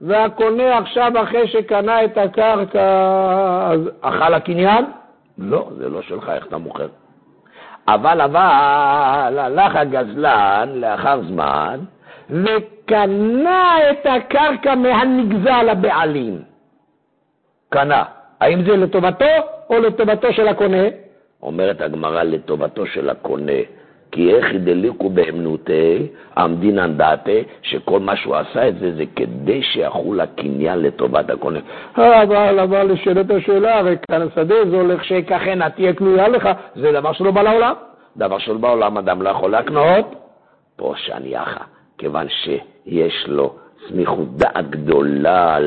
[0.00, 2.88] והקונה עכשיו, אחרי שקנה את הקרקע,
[3.72, 4.84] אז אכל הקניין?
[5.38, 6.88] לא, זה לא שלך, איך אתה מוכר?
[7.88, 11.80] אבל אבל הלך הגזלן לאחר זמן
[12.30, 16.42] וקנה את הקרקע מהנגזל הבעלים.
[17.68, 18.04] קנה.
[18.40, 20.82] האם זה לטובתו או לטובתו של הקונה?
[21.42, 23.52] אומרת הגמרא לטובתו של הקונה.
[24.14, 30.20] כי איך ידליקו באמנותי עמדינן דעתי, שכל מה שהוא עשה את זה, זה כדי שיחול
[30.20, 31.58] הקניין לטובת הקונה.
[31.96, 37.12] אבל, אבל, לשאלת השאלה, הרי כאן השדה זה הולך שככנה תהיה קנויה לך, זה דבר
[37.12, 37.74] שלא בא לעולם.
[38.16, 40.14] דבר שלא בא לעולם אדם לא יכול להקנות.
[40.76, 41.64] פה שניחה,
[41.98, 43.54] כיוון שיש לו
[43.88, 45.58] סמיכות דעת גדולה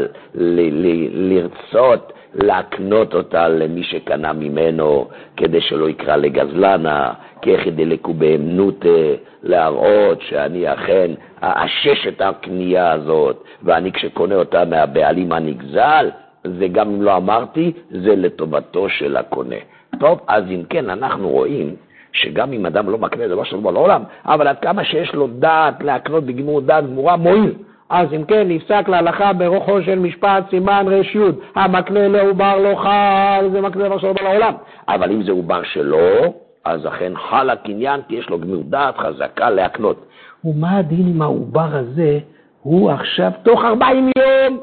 [1.13, 11.11] לרצות להקנות אותה למי שקנה ממנו, כדי שלא יקרא לגזלנה, כיחידי לקובאמנותא, להראות שאני אכן
[11.43, 16.09] אאשש את הקנייה הזאת, ואני כשקונה אותה מהבעלים הנגזל,
[16.43, 19.55] זה גם אם לא אמרתי, זה לטובתו של הקונה.
[19.99, 21.75] טוב, אז אם כן, אנחנו רואים
[22.11, 26.23] שגם אם אדם לא מקנה דבר שלו בעולם, אבל עד כמה שיש לו דעת להקנות
[26.23, 27.53] בגמור דעת גמורה, מועיל.
[27.89, 31.19] אז אם כן, נפסק להלכה ברוחו של משפט סימן ר"י,
[31.55, 34.53] המקנה לעובר לא חל, זה מקנה דבר שלו בעולם.
[34.87, 36.33] אבל אם זה עובר שלו,
[36.65, 40.05] אז אכן חל הקניין, כי יש לו גמיר דעת חזקה להקנות.
[40.45, 42.19] ומה הדין עם העובר הזה?
[42.61, 44.59] הוא עכשיו תוך 40 יום.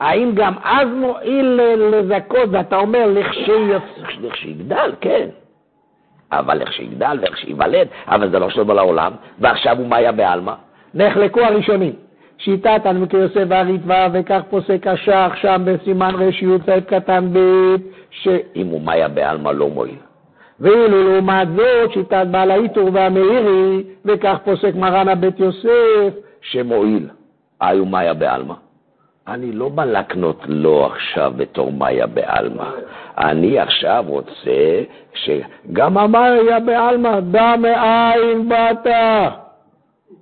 [0.00, 3.06] האם גם אז מועיל לזכות, ואתה אומר
[4.22, 5.28] לכשיגדל, כן.
[6.32, 10.52] אבל לכשיגדל ולכשייוולד, אבל זה לא שלו לעולם, ועכשיו הוא מאיה בעלמא.
[10.96, 11.92] נחלקו הראשונים.
[12.38, 17.74] שיטת הנמקי יוסף והריטב"א, וכך פוסק השח שם בסימן ר"י קטן ב',
[18.10, 19.96] שאם הוא מאיה בעלמא לא מועיל.
[20.60, 27.08] ואילו לעומת זאת שיטת בעל האיתור והמאירי, וכך פוסק מרן הבית יוסף, שמועיל.
[27.60, 28.54] היו מאיה בעלמא.
[29.28, 32.70] אני לא בא לקנות לו עכשיו בתור מאיה בעלמא.
[33.18, 34.82] אני עכשיו רוצה
[35.14, 38.86] שגם המאיה בעלמא, דע מאין באת.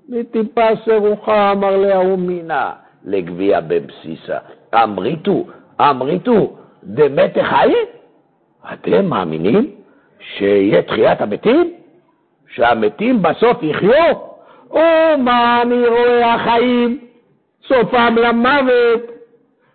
[0.08, 2.72] מטיפה סירוחה אמר להוא מינה
[3.04, 4.38] לגביע בבסיסה.
[4.74, 5.44] אמריתו,
[5.80, 7.74] אמריתו, דמת חי?
[8.72, 9.70] אתם מאמינים
[10.20, 11.74] שיהיה תחיית המתים?
[12.48, 14.14] שהמתים בסוף יחיו?
[14.70, 14.80] או
[15.18, 16.98] מה אני רואה החיים?
[17.66, 19.00] סופם למוות.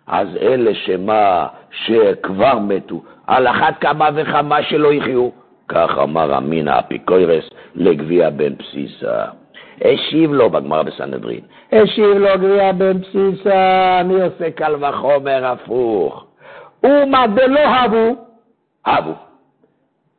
[0.06, 5.28] אז אלה שמה, שכבר מתו, על אחת כמה וכמה שלא יחיו.
[5.68, 9.24] כך אמר אמינא אפיקוירס לגביע בן בסיסה.
[9.84, 11.40] השיב לו בגמרא בסנהדרין.
[11.72, 16.24] השיב לו גביע בן בסיסה, אני עושה קל וחומר הפוך.
[16.84, 18.16] ומה דלא הבו,
[18.86, 19.12] הבו.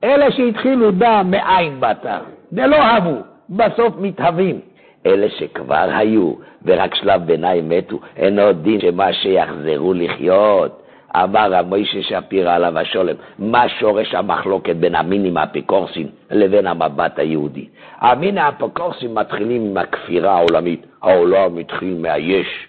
[0.03, 2.05] אלה שהתחילו דע מאין באת,
[2.53, 3.15] דלא הבו,
[3.49, 4.59] בסוף מתהווים.
[5.05, 6.33] אלה שכבר היו
[6.65, 10.83] ורק שלב ביניים מתו, אין עוד דין שמה שיחזרו לחיות.
[11.15, 17.67] אמר המוישה שפירא עליו השולם, מה שורש המחלוקת בין המינים האפיקורסים לבין המבט היהודי?
[17.97, 22.67] המינים האפיקורסים מתחילים עם הכפירה העולמית, העולם מתחיל מהיש.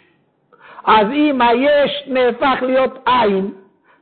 [0.86, 3.50] אז אם היש נהפך להיות עין,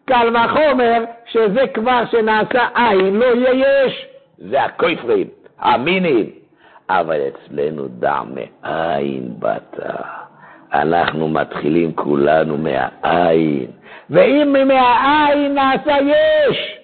[0.05, 4.07] קל וחומר שזה כבר שנעשה עין, לא יהיה יש.
[4.39, 5.27] זה הכויפרים,
[5.59, 6.27] המינים.
[6.91, 9.81] אבל אצלנו דע מאין באת.
[10.73, 13.67] אנחנו מתחילים כולנו מהעין.
[14.11, 16.79] ואם מהעין נעשה יש,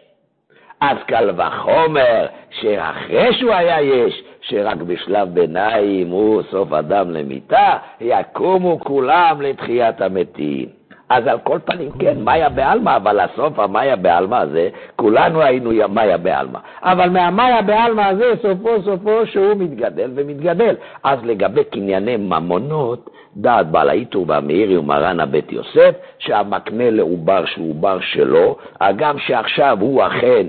[0.80, 8.80] אז קל וחומר שאחרי שהוא היה יש, שרק בשלב ביניים הוא סוף אדם למיתה, יקומו
[8.80, 10.68] כולם לתחיית המתים.
[11.08, 16.16] אז על כל פנים, כן, מאיה בעלמא, אבל הסוף המאיה בעלמא הזה, כולנו היינו מאיה
[16.18, 16.58] בעלמא.
[16.82, 20.74] אבל מהמאיה בעלמא הזה, סופו סופו שהוא מתגדל ומתגדל.
[21.04, 27.98] אז לגבי קנייני ממונות, דעת בעל האיתור והמאירי ומרן הבית יוסף, שהמקנה לעובר שהוא עובר
[28.00, 30.46] שלו, הגם שעכשיו הוא אכן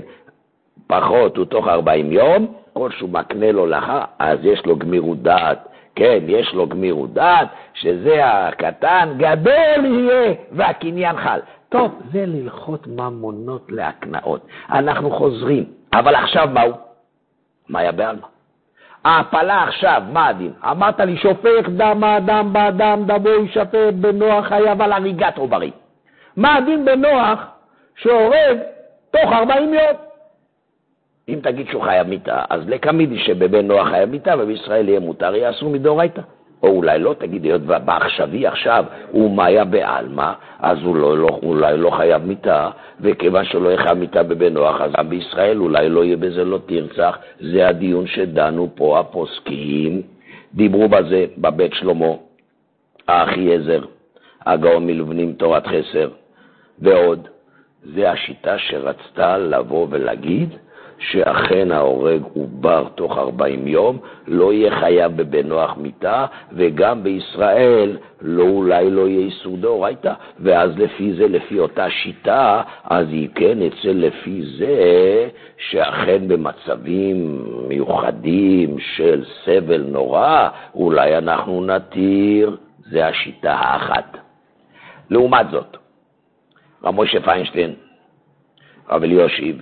[0.87, 5.67] פחות, הוא תוך 40 יום, כל שהוא מקנה לו לאחר, אז יש לו גמירות דעת.
[5.95, 11.39] כן, יש לו גמירות דעת, שזה הקטן, גדול יהיה, והקניין חל.
[11.69, 14.47] טוב, זה ללכות ממונות להקנאות.
[14.71, 16.71] אנחנו חוזרים, אבל עכשיו מהו?
[17.69, 18.36] מה היה בעלמא?
[19.07, 20.51] ההפלה עכשיו, מה הדין?
[20.71, 25.71] אמרת לי, שופך דם האדם באדם, דמו יישפט בנוח חייב על הריגת עוברים.
[26.37, 27.39] מה הדין בנוח
[27.95, 28.57] שהורג
[29.11, 29.83] תוך 40 יום?
[31.29, 35.69] אם תגיד שהוא חייב מיתה, אז לקמידי שבבן נוח חייב מיתה ובישראל יהיה מותר, יעשו
[35.69, 36.21] מדאורייתא.
[36.63, 41.77] או אולי לא, תגיד, היות בעכשווי עכשיו הוא מאיה בעלמא, אז הוא לא, לא, אולי
[41.77, 42.69] לא חייב מיתה,
[43.01, 46.59] וכיוון שלא יהיה חייב מיתה בבן נוח, אז גם בישראל אולי לא יהיה בזה לא
[46.65, 47.17] תרצח.
[47.39, 50.01] זה הדיון שדנו פה הפוסקים.
[50.53, 52.13] דיברו בזה בבית שלמה,
[53.07, 53.81] האחייעזר,
[54.45, 56.09] הגאון מלבנים תורת חסר,
[56.79, 57.27] ועוד.
[57.95, 60.49] זה השיטה שרצתה לבוא ולהגיד
[60.99, 68.43] שאכן ההורג עובר תוך 40 יום, לא יהיה חייב בבן נוח מיתה, וגם בישראל לא,
[68.43, 73.91] אולי לא יהיה איסור דאורייתא, ואז לפי זה, לפי אותה שיטה, אז היא כן אצל
[73.91, 75.29] לפי זה
[75.69, 84.17] שאכן במצבים מיוחדים של סבל נורא, אולי אנחנו נתיר, זה השיטה האחת.
[85.09, 85.77] לעומת זאת,
[86.83, 87.73] רב משה פיינשטיין,
[88.89, 89.61] רב אליושיב,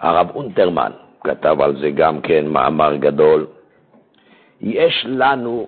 [0.00, 0.90] הרב אונטרמן
[1.24, 3.46] כתב על זה גם כן מאמר גדול.
[4.60, 5.66] יש לנו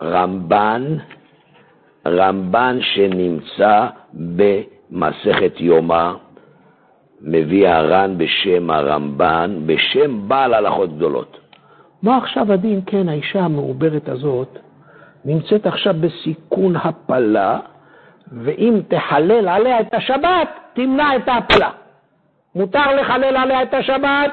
[0.00, 0.96] ברמב"ן,
[2.06, 6.12] רמב"ן שנמצא במסכת יומא,
[7.20, 11.38] מביא הר"ן בשם הרמב"ן, בשם בעל הלכות גדולות.
[12.02, 12.80] מה עכשיו הדין?
[12.86, 14.58] כן, האישה המעוברת הזאת
[15.24, 17.58] נמצאת עכשיו בסיכון הפלה,
[18.32, 21.70] ואם תחלל עליה את השבת, תמנע את ההפלה.
[22.56, 24.30] מותר לחלל עליה את השבת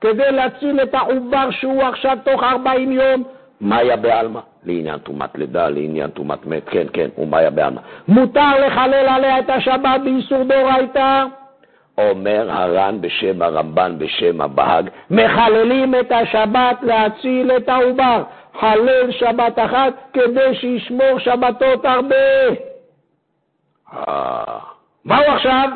[0.00, 3.24] כדי להציל את העובר שהוא עכשיו תוך 40 יום.
[3.60, 7.80] מאיה בעלמא, לעניין טומאת לידה, לעניין טומאת מת, כן, כן, הוא מאיה בעלמא.
[8.08, 11.24] מותר לחלל עליה את השבת באיסור דאורייתא?
[11.98, 18.22] אומר הר"ן בשם הרמב"ן, בשם הבהג, מחללים את השבת להציל את העובר.
[18.60, 22.16] חלל שבת אחת כדי שישמור שבתות הרבה.
[23.92, 24.58] אה,
[25.04, 25.68] מהו עכשיו?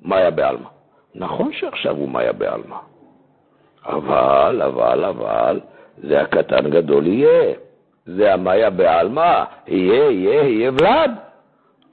[0.00, 0.68] מאיה בעלמא.
[1.14, 2.76] נכון שעכשיו הוא מאיה בעלמא,
[3.86, 5.60] אבל, אבל, אבל,
[5.98, 7.54] זה הקטן גדול יהיה.
[8.06, 11.10] זה המאיה בעלמא, יהיה, יהיה, יהיה ולד.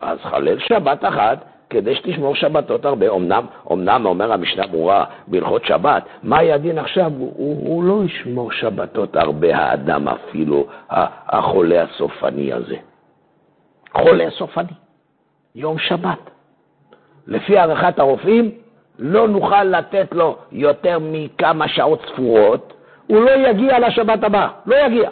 [0.01, 3.09] אז חלל שבת אחת כדי שתשמור שבתות הרבה.
[3.09, 7.11] אמנם, אמנם אומר המשנה ברורה בהלכות שבת, מה הדין עכשיו?
[7.17, 10.67] הוא, הוא, הוא לא ישמור שבתות הרבה, האדם אפילו,
[11.29, 12.75] החולה הסופני הזה.
[13.93, 14.73] חולה סופני,
[15.55, 16.30] יום שבת.
[17.27, 18.51] לפי הערכת הרופאים,
[18.99, 22.73] לא נוכל לתת לו יותר מכמה שעות ספורות,
[23.07, 25.09] הוא לא יגיע לשבת הבאה, לא יגיע.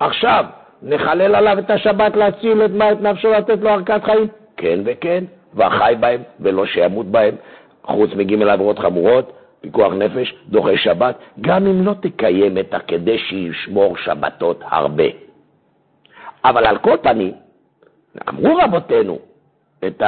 [0.00, 0.44] עכשיו,
[0.82, 4.26] נחלל עליו את השבת להציל את, את נפשו, לתת לו ארכת חיים?
[4.56, 5.24] כן וכן,
[5.54, 7.34] והחי בהם, ולא שימות בהם,
[7.82, 13.96] חוץ מג' עבירות חמורות, פיקוח נפש, דוחה שבת, גם אם לא תקיים את הכדי שישמור
[13.96, 15.04] שבתות הרבה.
[16.44, 17.32] אבל על כל פנים,
[18.28, 19.18] אמרו רבותינו
[19.86, 20.02] את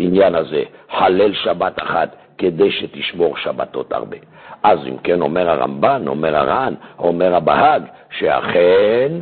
[0.00, 4.16] העניין הזה, חלל שבת אחת כדי שתשמור שבתות הרבה.
[4.62, 7.82] אז אם כן אומר הרמב"ן, אומר הר"ן, אומר הבהג,
[8.18, 9.12] שאכן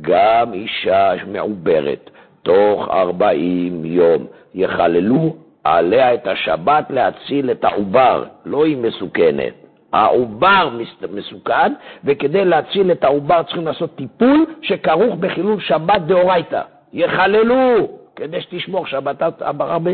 [0.00, 2.10] גם אישה מעוברת
[2.42, 9.52] תוך ארבעים יום יחללו עליה את השבת להציל את העובר, לא היא מסוכנת.
[9.92, 10.70] העובר
[11.12, 11.72] מסוכן,
[12.04, 16.62] וכדי להציל את העובר צריכים לעשות טיפול שכרוך בחילול שבת דאורייתא.
[16.92, 19.90] יחללו, כדי שתשמור שבתת הרבה.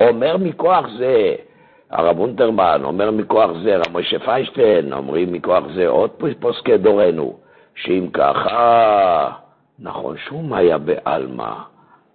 [0.00, 1.34] אומר מכוח זה
[1.90, 7.36] הרב אונטרמן, אומר מכוח זה רב משה פיינשטיין, אומרים מכוח זה עוד פוסקי דורנו,
[7.74, 9.30] שאם ככה,
[9.78, 11.52] נכון שום היה בעלמא,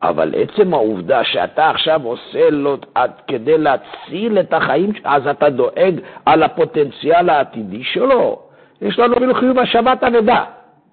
[0.03, 5.99] אבל עצם העובדה שאתה עכשיו עושה לו עד כדי להציל את החיים, אז אתה דואג
[6.25, 8.39] על הפוטנציאל העתידי שלו.
[8.81, 10.43] יש לנו אפילו חיוב השבת אבדה,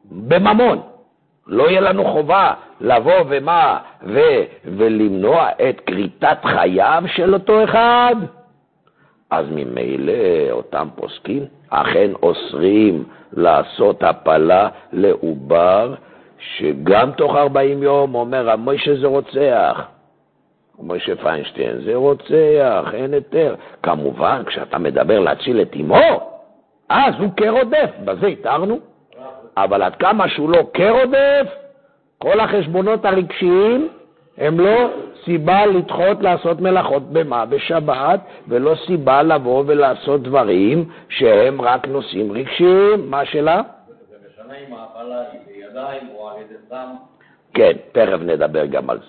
[0.04, 0.80] בממון.
[1.46, 4.20] לא יהיה לנו חובה לבוא ומה, ו,
[4.64, 8.14] ולמנוע את כריתת חייו של אותו אחד?
[9.30, 10.12] אז ממילא
[10.50, 15.94] אותם פוסקים אכן אוסרים לעשות הפלה לעובר
[16.38, 19.82] שגם תוך 40 יום אומר, המוישה זה רוצח.
[20.78, 23.54] מוישה פיינשטיין, זה רוצח, אין היתר.
[23.82, 26.30] כמובן, כשאתה מדבר להציל את אמו,
[26.88, 28.78] אז הוא כרודף, בזה התארנו.
[29.56, 31.46] אבל עד כמה שהוא לא כרודף,
[32.22, 33.88] כל החשבונות הרגשיים
[34.38, 34.90] הם לא
[35.24, 37.46] סיבה לדחות לעשות מלאכות במה?
[37.46, 43.10] בשבת, ולא סיבה לבוא ולעשות דברים שהם רק נושאים רגשיים.
[43.10, 43.62] מה השאלה?
[44.10, 46.86] זה משנה אם ההפעלה היא בידיים או על ידי סם.
[47.54, 49.04] כן, תכף נדבר גם על זה.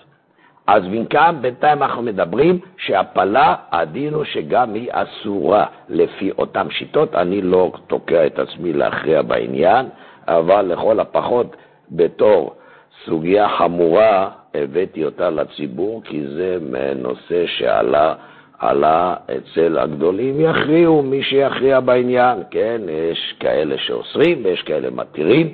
[0.66, 7.14] אז מכאן בינתיים אנחנו מדברים שהפלה, הדין הוא שגם היא אסורה לפי אותן שיטות.
[7.14, 9.86] אני לא תוקע את עצמי להכריע בעניין,
[10.28, 11.56] אבל לכל הפחות
[11.90, 12.54] בתור
[13.06, 16.58] סוגיה חמורה הבאתי אותה לציבור, כי זה
[16.96, 18.14] נושא שעלה
[18.58, 22.80] עלה אצל הגדולים, יכריעו מי שיכריע בעניין, כן?
[23.10, 25.52] יש כאלה שאוסרים ויש כאלה מתירים,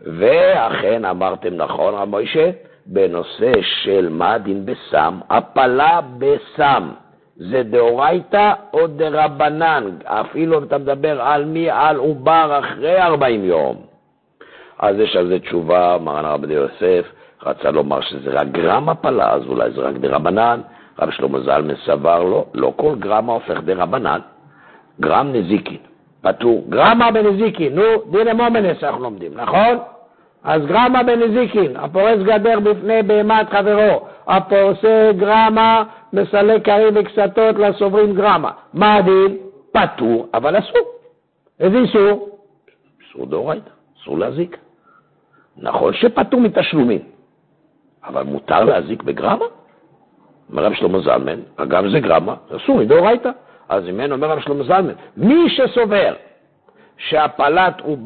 [0.00, 2.50] ואכן אמרתם נכון, רב מוישה,
[2.86, 6.88] בנושא של מה הדין בסם, הפלה בסם.
[7.36, 13.91] זה דאורייתא או דרבנן, אפילו אם אתה מדבר על מי, על עובר אחרי 40 יום.
[14.82, 17.06] אז יש על זה תשובה, מרן הרב יוסף
[17.42, 20.60] רצה לומר שזה רק גרם הפלה, אז אולי זה רק דרבנן.
[20.98, 24.20] רב שלמה זלמן סבר לו, לא כל גרמה הופך דרבנן,
[25.00, 25.76] גרם נזיקין,
[26.22, 26.64] פטור.
[26.68, 29.78] גרמה בנזיקין, נו, דין מומנס אנחנו לומדים, נכון?
[30.44, 38.50] אז גרמה בנזיקין, הפורס גדר בפני בהמת חברו, הפורסה גרמה, מסלק קרים וקסתות לסוברים גרמה.
[38.74, 39.36] מה הדין?
[39.72, 40.86] פטור, אבל אסור.
[41.60, 42.28] איזה איסור?
[43.06, 43.70] איסור דאורייתא,
[44.02, 44.56] אסור להזיק.
[45.56, 47.00] נכון שפטור מתשלומים,
[48.04, 49.44] אבל מותר להזיק בגרמה?
[50.50, 53.30] אומר רב שלמה זלמן, אגב זה גרמה, אסור מדאורייתא.
[53.68, 56.14] אז אין אומר רב שלמה זלמן, מי שסובר
[56.96, 57.98] שהפלט הוא,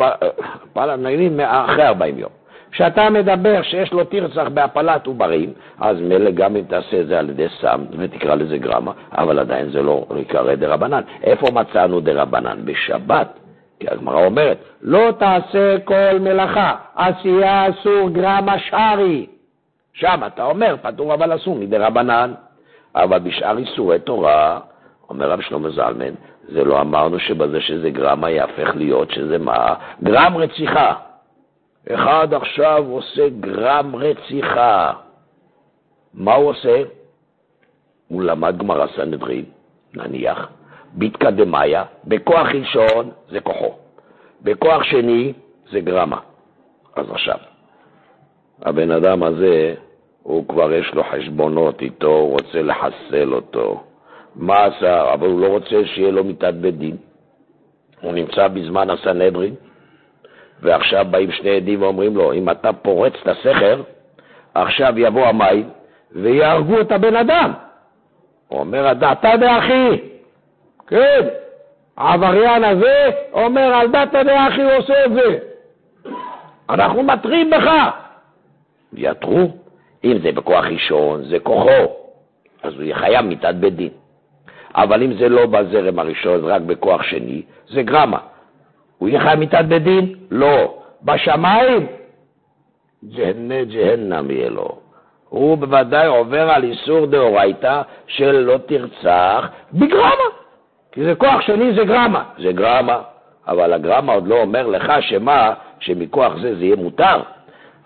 [0.72, 2.30] פלט נגיד אחרי 40 יום,
[2.70, 7.30] כשאתה מדבר שיש לו תרצח בהפלת עוברים, אז מילא גם אם תעשה את זה על
[7.30, 11.02] ידי סם ותקרא לזה גרמה, אבל עדיין זה לא ייקרא דרבנן.
[11.22, 12.58] איפה מצאנו דרבנן?
[12.64, 13.38] בשבת.
[13.80, 19.26] כי הגמרא אומרת, לא תעשה כל מלאכה, עשייה אסור גרמה שרי.
[19.92, 22.34] שם אתה אומר, פטור אבל אסור מדי רבנן.
[22.96, 24.60] אבל בשאר איסורי תורה,
[25.08, 26.14] אומר רב שלמה זלמן,
[26.48, 29.74] זה לא אמרנו שבזה שזה גרמה יהפך להיות שזה מה?
[30.02, 30.94] גרם רציחה.
[31.90, 34.92] אחד עכשיו עושה גרם רציחה.
[36.14, 36.82] מה הוא עושה?
[38.08, 39.44] הוא למד גמרא סנהדרין,
[39.94, 40.48] נניח,
[40.92, 43.74] ביתקא דמיא, בכוח ראשון זה כוחו,
[44.42, 45.32] בכוח שני
[45.70, 46.18] זה גרמה.
[46.96, 47.38] אז עכשיו,
[48.62, 49.74] הבן אדם הזה,
[50.22, 53.82] הוא כבר יש לו חשבונות איתו, הוא רוצה לחסל אותו.
[54.36, 55.12] מה עשה?
[55.14, 56.96] אבל הוא לא רוצה שיהיה לו מיתת בית דין.
[58.00, 59.54] הוא נמצא בזמן הסנהדרין,
[60.62, 63.82] ועכשיו באים שני עדים ואומרים לו, אם אתה פורץ את הסכר,
[64.54, 65.68] עכשיו יבוא המים
[66.12, 67.52] ויהרגו את הבן אדם.
[68.48, 70.15] הוא אומר, הדעתא דאחי.
[70.86, 71.28] כן,
[71.96, 75.38] העבריין הזה אומר, על דעתא דאחי הוא עושה את זה.
[76.70, 77.70] אנחנו מתרים בך.
[78.92, 79.50] יתרו.
[80.04, 81.94] אם זה בכוח ראשון, זה כוחו,
[82.62, 83.88] אז הוא יהיה חייב מיתת בית דין.
[84.74, 88.18] אבל אם זה לא בזרם הראשון, רק בכוח שני, זה גרמה.
[88.98, 90.14] הוא יהיה חייב מיתת בית דין?
[90.30, 90.78] לא.
[91.02, 91.86] בשמיים?
[93.04, 94.78] ג'הנה ג'הנם יהיה לו.
[95.28, 100.28] הוא בוודאי עובר על איסור דאורייתא של לא תרצח בגרמה.
[100.96, 102.22] כי זה כוח שני, זה גרמה.
[102.38, 102.98] זה גרמה,
[103.48, 107.20] אבל הגרמה עוד לא אומר לך שמה, שמכוח זה זה יהיה מותר.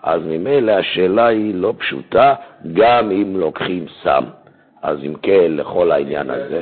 [0.03, 2.33] אז ממילא השאלה היא לא פשוטה,
[2.73, 4.23] גם אם לוקחים סם.
[4.81, 6.61] אז אם כן, לכל העניין הזה...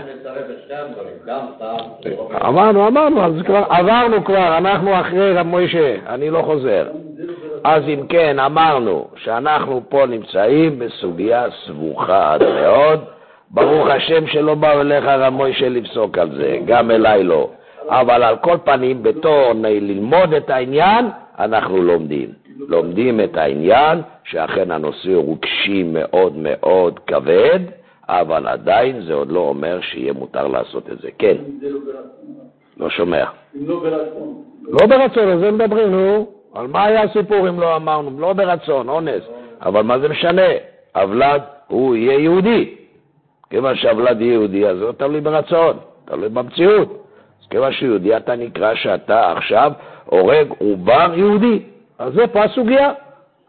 [2.46, 6.88] אמרנו, אמרנו, אז כבר, עברנו כבר, אנחנו אחרי רב מוישה, אני לא חוזר.
[7.64, 13.19] אז אם כן, אמרנו שאנחנו פה נמצאים בסוגיה סבוכה עד מאוד.
[13.52, 17.50] ברוך השם שלא באו אליך רב מוישה לפסוק על זה, גם אליי לא.
[17.90, 21.06] אבל על כל פנים, בתור ללמוד את העניין,
[21.40, 22.30] אנחנו לומדים.
[22.68, 27.60] לומדים את העניין שאכן הנושא הוא רגשי מאוד מאוד כבד,
[28.10, 31.10] אבל עדיין זה עוד לא אומר שיהיה מותר לעשות את זה.
[31.18, 31.36] כן.
[32.78, 33.26] לא שומע.
[33.56, 34.44] לא ברצון.
[34.64, 36.28] לא ברצון, על זה מדברים, נו.
[36.56, 38.20] על מה היה הסיפור אם לא אמרנו?
[38.20, 39.24] לא ברצון, אונס.
[39.62, 40.48] אבל מה זה משנה?
[40.96, 42.76] הוולד הוא יהיה יהודי.
[43.50, 47.06] כיוון שהוולד יהיה יהודי, אז זה תלוי ברצון, תלוי במציאות.
[47.42, 49.72] אז כיוון שהוא יהודי, אתה נקרא שאתה עכשיו
[50.06, 51.60] הורג עובר יהודי.
[52.00, 52.92] אז זה פה הסוגיה.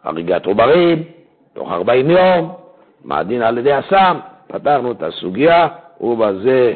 [0.04, 1.02] הריגת עוברים,
[1.52, 2.52] תוך 40 יום,
[3.04, 4.16] מה הדין על ידי הסם?
[4.46, 5.68] פתרנו את הסוגיה,
[6.00, 6.74] ובזה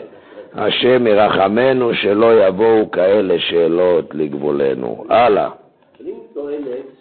[0.55, 5.05] השם ירחמנו שלא יבואו כאלה שאלות לגבולנו.
[5.09, 5.49] הלאה.
[6.35, 6.94] טוענת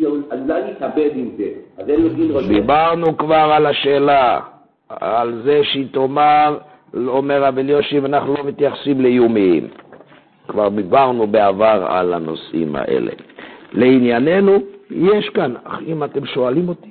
[0.00, 1.44] שהיא עלולה להתאבד עם זה,
[1.78, 2.48] אז אין לו דין רודף.
[2.48, 4.40] דיברנו כבר על השאלה,
[4.88, 6.58] על זה שהיא תאמר,
[6.94, 9.68] אומר רב אליושיב, אנחנו לא מתייחסים לאיומים.
[10.48, 13.12] כבר דיברנו בעבר על הנושאים האלה.
[13.72, 14.58] לענייננו,
[14.90, 15.54] יש כאן,
[15.86, 16.90] אם אתם שואלים אותי,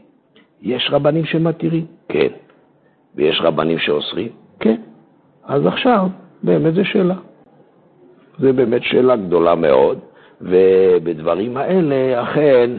[0.61, 1.85] יש רבנים שמתירים?
[2.09, 2.27] כן.
[3.15, 4.29] ויש רבנים שאוסרים?
[4.59, 4.75] כן.
[5.43, 6.07] אז עכשיו,
[6.43, 7.15] באמת זו שאלה.
[8.39, 9.99] זו באמת שאלה גדולה מאוד,
[10.41, 12.69] ובדברים האלה, אכן,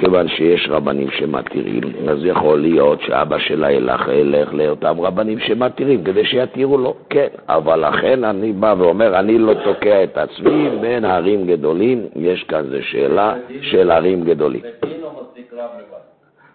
[0.00, 6.24] כיוון שיש רבנים שמתירים, אז יכול להיות שאבא שלה ילך, ילך לאותם רבנים שמתירים כדי
[6.24, 11.46] שיתירו לו, כן, אבל לכן אני בא ואומר, אני לא תוקע את עצמי בין הרים
[11.46, 14.62] גדולים, יש כאן זו שאלה של הרים גדולים.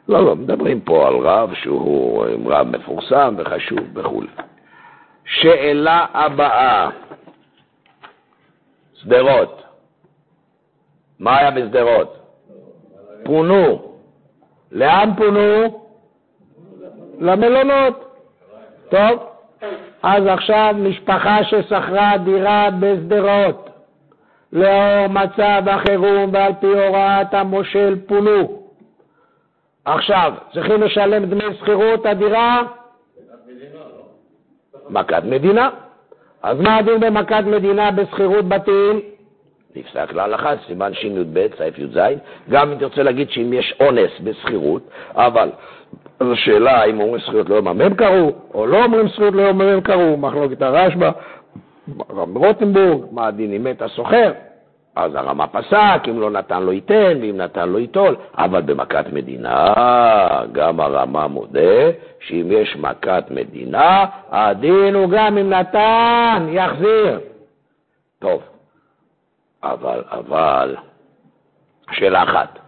[0.09, 4.27] לא, לא, מדברים פה על רב שהוא רב מפורסם וחשוב וכולי.
[5.25, 6.89] שאלה הבאה,
[8.93, 9.63] שדרות.
[11.19, 12.26] מה היה בשדרות?
[13.27, 13.81] פונו.
[14.71, 15.83] לאן פונו?
[17.19, 18.03] למלונות.
[18.89, 19.29] טוב,
[20.03, 23.69] אז עכשיו משפחה ששכרה דירה בשדרות,
[24.53, 28.61] לאור מצב החירום ועל פי הוראת המושל פונו.
[29.85, 32.63] עכשיו, צריכים לשלם דמי שכירות הדירה?
[34.89, 35.69] מכת מדינה.
[36.43, 38.99] אז מה הדין במכת מדינה בשכירות בתים?
[39.77, 41.99] נפסק להלכה, סימן שי"ב, סעיף י"ז,
[42.49, 44.81] גם אם תרצה להגיד שאם יש אונס בשכירות,
[45.15, 45.49] אבל
[46.19, 50.17] זו שאלה האם אומרים שכירות ליום המ"ם קראו, או לא אומרים שכירות ליום המ"ם קראו,
[50.17, 51.09] מחלוקת הרשב"א,
[52.09, 54.31] הרב רוטנבורג, מה הדין אם מת הסוחר?
[54.95, 59.73] אז הרמה פסק, אם לא נתן לו ייתן, ואם נתן לו ייטול, אבל במכת מדינה,
[60.51, 67.19] גם הרמה מודה שאם יש מכת מדינה, הדין הוא גם אם נתן, יחזיר.
[68.19, 68.41] טוב,
[69.63, 70.75] אבל, אבל,
[71.91, 72.59] שאלה אחת,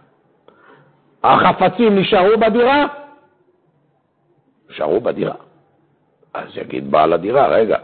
[1.24, 2.86] החפצים נשארו בדירה?
[4.70, 5.34] נשארו בדירה.
[6.34, 7.78] אז יגיד בעל הדירה, רגע,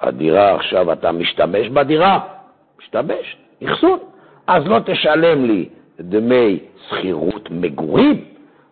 [0.00, 2.20] הדירה עכשיו אתה משתמש בדירה?
[2.78, 3.98] משתמש, אחסון.
[4.46, 5.68] אז לא תשלם לי
[6.00, 8.24] דמי שכירות מגורים,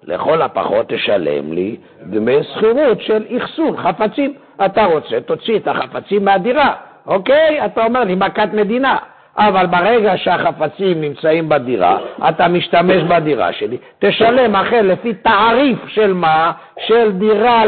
[0.02, 4.34] לכל הפחות תשלם לי דמי שכירות של אחסון, חפצים.
[4.64, 6.74] אתה רוצה, תוציא את החפצים מהדירה,
[7.06, 7.66] אוקיי?
[7.66, 8.98] אתה אומר לי מכת מדינה.
[9.38, 16.52] אבל ברגע שהחפצים נמצאים בדירה, אתה משתמש בדירה שלי, תשלם אחר לפי תעריף של מה?
[16.86, 17.66] של דירה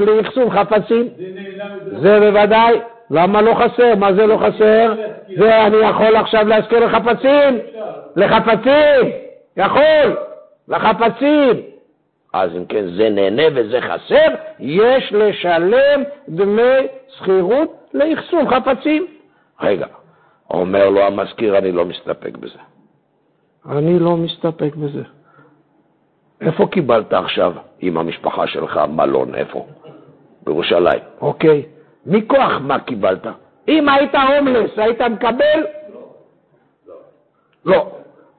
[0.00, 1.08] לאחסון חפצים.
[2.00, 2.78] זה בוודאי.
[3.10, 3.94] למה לא חסר?
[3.94, 4.94] מה זה לא חסר?
[5.36, 7.58] זה אני יכול עכשיו להזכיר לחפצים?
[8.16, 9.10] לחפצים!
[9.56, 10.16] יכול!
[10.68, 11.52] לחפצים!
[12.32, 14.26] אז אם כן זה נהנה וזה חסר,
[14.60, 16.86] יש לשלם דמי
[17.16, 19.06] שכירות לאחסון חפצים.
[19.62, 19.86] רגע,
[20.50, 22.58] אומר לו המזכיר, אני לא מסתפק בזה.
[23.70, 25.02] אני לא מסתפק בזה.
[26.40, 29.34] איפה קיבלת עכשיו עם המשפחה שלך מלון?
[29.34, 29.66] איפה?
[30.42, 31.00] בירושלים.
[31.20, 31.62] אוקיי.
[32.06, 33.26] מכוח מה קיבלת?
[33.68, 35.66] אם היית הומלס, היית מקבל?
[37.64, 37.90] לא.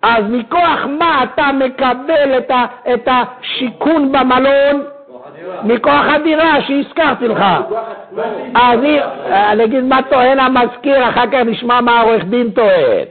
[0.01, 4.94] אז מכוח מה אתה מקבל את, ה, את השיכון במלון?
[5.63, 7.45] מכוח הדירה שהזכרתי לך.
[8.55, 8.79] אז
[9.63, 13.05] אגיד מה טוען המזכיר, אחר כך נשמע מה העורך דין טוען.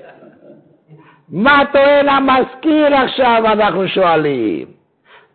[1.32, 4.66] מה טוען המזכיר עכשיו, אנחנו שואלים.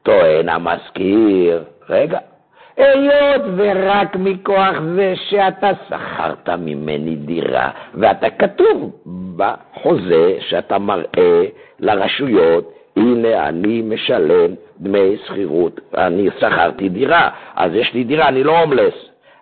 [0.04, 2.20] טוען המזכיר, רגע,
[2.78, 8.92] היות ורק מכוח זה שאתה שכרת ממני דירה, ואתה כתוב
[9.36, 11.44] בחוזה שאתה מראה
[11.80, 18.60] לרשויות, הנה אני משלם דמי שכירות, אני שכרתי דירה, אז יש לי דירה, אני לא
[18.60, 18.94] הומלס.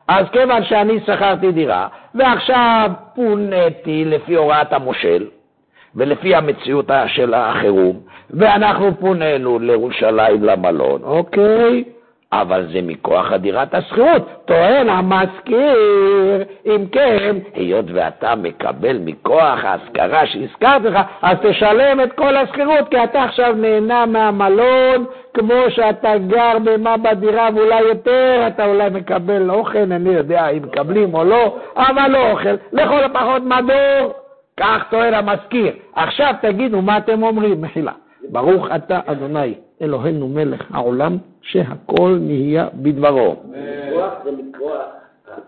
[0.07, 5.25] אז כיוון שאני שכרתי דירה, ועכשיו פוניתי לפי הוראת המושל,
[5.95, 7.99] ולפי המציאות של החירום,
[8.29, 11.83] ואנחנו פונינו לירושלים למלון, אוקיי?
[12.33, 14.29] אבל זה מכוח הדירת השכירות.
[14.45, 22.37] טוען המזכיר, אם כן, היות ואתה מקבל מכוח ההשכרה שהזכרתי לך, אז תשלם את כל
[22.37, 28.89] השכירות, כי אתה עכשיו נהנה מהמלון, כמו שאתה גר במה בדירה ואולי יותר, אתה אולי
[28.89, 34.13] מקבל אוכל, אני יודע אם מקבלים או לא, אבל לא אוכל, לכל הפחות מדור.
[34.59, 35.73] כך טוען המזכיר.
[35.95, 37.91] עכשיו תגידו מה אתם אומרים, מחילה.
[38.29, 43.35] ברוך אתה אדוני אלוהינו מלך העולם שהכל נהיה בדברו.
[43.49, 44.81] מכוח זה מכוח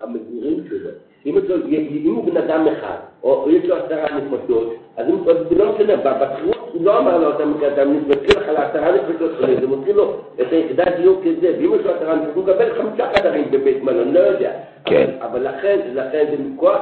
[0.02, 0.90] המגורים שלו.
[1.26, 1.66] אם לו-
[2.06, 5.06] אם הוא בן אדם אחד, או יש לו עשרה נפשות, אז
[5.50, 9.68] זה לא משנה, בשכירות לא אמר לו, אתה אתה מתווכח על העשרה נפשות חולים, זה
[9.68, 13.46] מוציא לו את היחידת דיור כזה, ואם יש לו עשרה נפשות, הוא מקבל חמישה חדרים
[13.52, 14.52] בבית מלון, לא יודע.
[14.86, 15.10] כן.
[15.22, 16.82] אבל- לכן, לכן זה מכוח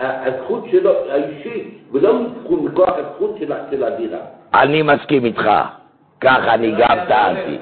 [0.00, 2.14] הזכות שלו האישית, ולא
[2.50, 3.36] מכוח הזכות
[3.70, 4.18] של הדירה.
[4.54, 5.50] אני מסכים איתך.
[6.20, 7.58] כך אני גם טענתי.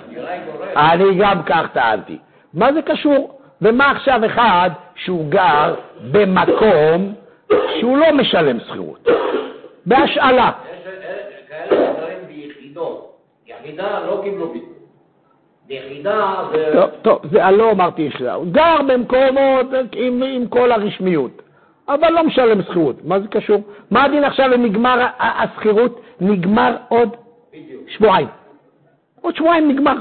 [0.77, 2.19] אני גם כך טענתי.
[2.55, 3.41] מה זה קשור?
[3.63, 5.75] ומה עכשיו אחד שהוא גר
[6.11, 7.15] במקום
[7.81, 9.09] שהוא לא משלם שכירות?
[9.87, 10.51] בהשאלה.
[10.73, 10.89] יש
[11.49, 13.17] כאלה שגרים ביחידות.
[13.47, 14.69] יחידה לא קיבלו ביטוי.
[15.67, 16.81] ביחידה זה...
[17.03, 18.35] טוב, זה לא אמרתי יחידה.
[18.35, 21.43] הוא גר במקומות עם כל הרשמיות,
[21.95, 23.05] אבל לא משלם שכירות.
[23.05, 23.61] מה זה קשור?
[23.91, 26.01] מה הדין עכשיו אם נגמר השכירות?
[26.21, 27.17] נגמר עוד.
[27.89, 28.29] שבועיים.
[29.21, 29.97] עוד שבועיים נגמר.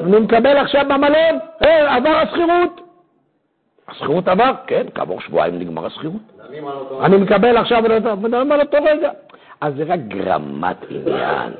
[0.00, 2.80] אני מקבל עכשיו במלון, אה, עבר השכירות.
[3.88, 4.52] השכירות עבר?
[4.66, 6.22] כן, כעבור שבועיים נגמר השכירות.
[7.02, 7.82] אני מקבל עכשיו
[8.18, 9.10] מדברים על אותו רגע.
[9.60, 11.52] אז זה רק גרמת עניין.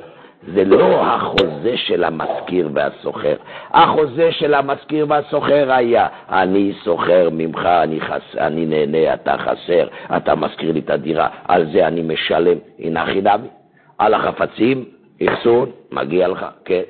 [0.53, 3.35] זה לא החוזה של המשכיר והסוחר.
[3.71, 8.35] החוזה של המשכיר והסוחר היה, אני סוחר ממך, אני, חס...
[8.37, 9.87] אני נהנה, אתה חסר,
[10.17, 12.57] אתה משכיר לי את הדירה, על זה אני משלם.
[12.79, 13.47] הנה חינמי.
[13.97, 14.85] על החפצים,
[15.23, 16.81] אחסון, מגיע לך, כן.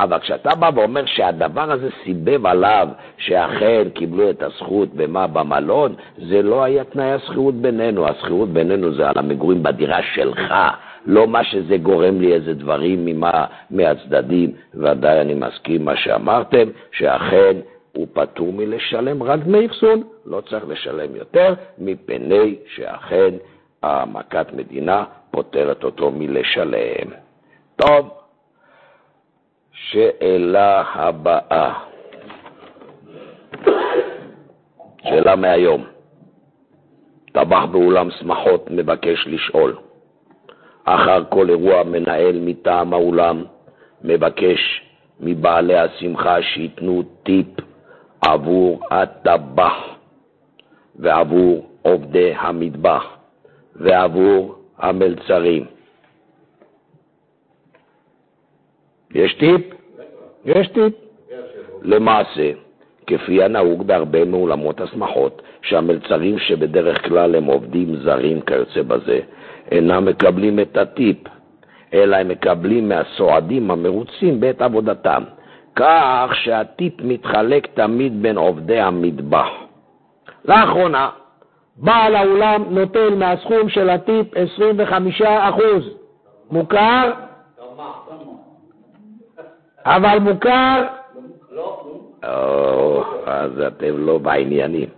[0.00, 6.42] אבל כשאתה בא ואומר שהדבר הזה סיבב עליו שאכן קיבלו את הזכות במה במלון, זה
[6.42, 8.08] לא היה תנאי השכירות בינינו.
[8.08, 10.54] השכירות בינינו זה על המגורים בדירה שלך,
[11.08, 14.52] לא מה שזה גורם לי איזה דברים ממה, מהצדדים.
[14.74, 17.56] ודאי אני מסכים מה שאמרתם, שאכן
[17.92, 23.34] הוא פטור מלשלם רק דמי אחסון, לא צריך לשלם יותר, מפני שאכן
[23.82, 27.08] המכת מדינה פוטרת אותו מלשלם.
[27.76, 28.10] טוב,
[29.72, 31.72] שאלה הבאה.
[35.02, 35.84] שאלה מהיום.
[37.32, 39.87] טבח באולם שמחות מבקש לשאול.
[40.94, 43.44] אחר כל אירוע מנהל מטעם האולם
[44.04, 44.82] מבקש
[45.20, 47.46] מבעלי השמחה שייתנו טיפ
[48.20, 49.74] עבור הטבח
[50.96, 53.04] ועבור עובדי המטבח
[53.76, 55.64] ועבור המלצרים.
[59.14, 59.60] יש טיפ?
[60.44, 60.92] יש טיפ.
[61.82, 62.50] למעשה,
[63.06, 69.20] כפי הנהוג בהרבה מאולמות השמחות, שהמלצרים שבדרך כלל הם עובדים זרים כיוצא בזה,
[69.70, 71.16] אינם מקבלים את הטיפ,
[71.94, 75.22] אלא הם מקבלים מהסועדים המרוצים בעת עבודתם,
[75.76, 79.48] כך שהטיפ מתחלק תמיד בין עובדי המטבח.
[80.44, 81.08] לאחרונה,
[81.76, 85.94] בעל האולם נוטל מהסכום של הטיפ 25 אחוז.
[86.50, 87.12] מוכר?
[89.84, 90.84] אבל מוכר?
[92.24, 94.88] או, אז אתם לא בעניינים.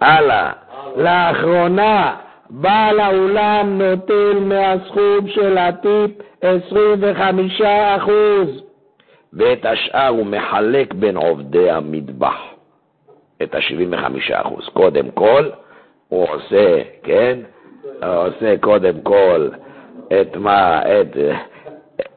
[0.00, 0.52] הלאה.
[0.96, 2.16] לאחרונה,
[2.50, 7.60] בעל האולם נוטל מהסכום של הטיפ 25
[7.96, 8.62] אחוז.
[9.32, 12.40] ואת השאר הוא מחלק בין עובדי המטבח,
[13.42, 14.70] את ה-75%.
[14.72, 15.50] קודם כל,
[16.08, 17.38] הוא עושה, כן?
[18.02, 19.48] הוא עושה קודם כל
[20.20, 21.16] את מה, את,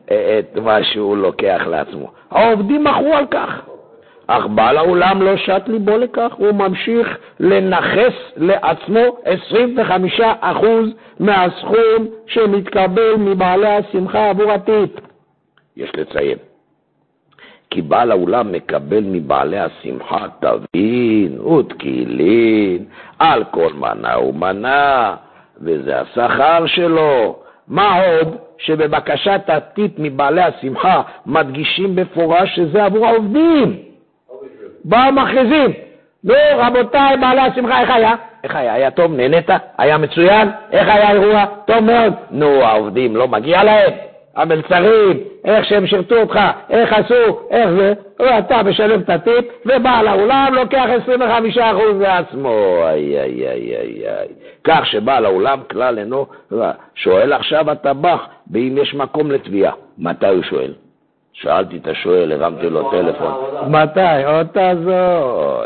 [0.05, 2.11] את מה שהוא לוקח לעצמו.
[2.31, 3.61] העובדים מחו על כך.
[4.27, 9.17] אך בעל האולם לא שט ליבו לכך, הוא ממשיך לנכס לעצמו
[9.79, 10.65] 25%
[11.19, 14.89] מהסכום שמתקבל מבעלי השמחה עבור הטיפ.
[15.77, 16.37] יש לציין,
[17.69, 22.85] כי בעל האולם מקבל מבעלי השמחה טבין ותקילין
[23.19, 25.15] על כל מנה ומנה,
[25.61, 27.35] וזה השכר שלו.
[27.67, 33.90] מה עוד שבבקשת הטיפ מבעלי השמחה מדגישים בפורש שזה עבור העובדים.
[34.85, 35.71] באו מכריזים,
[36.23, 38.13] נו רבותיי בעלי השמחה, איך היה?
[38.43, 38.73] איך היה?
[38.73, 39.13] היה טוב?
[39.13, 39.49] נהנית?
[39.77, 40.49] היה מצוין?
[40.71, 41.45] איך היה האירוע?
[41.65, 42.13] טוב מאוד.
[42.31, 43.91] נו, העובדים, לא מגיע להם?
[44.35, 50.53] המלצרים, איך שהם שירתו אותך, איך עשו, איך זה, ואתה משלם את הטיפ, ובעל האולם
[50.53, 51.59] לוקח 25%
[51.99, 53.75] מעצמו, איי איי איי
[54.07, 54.27] איי.
[54.63, 56.25] כך שבעל האולם כלל אינו,
[56.95, 59.73] שואל עכשיו הטבח, ואם יש מקום לתביעה.
[59.97, 60.73] מתי הוא שואל?
[61.41, 63.33] שאלתי את השואל, הרמתי לו טלפון.
[63.67, 64.23] מתי?
[64.25, 65.63] עוד תעזור.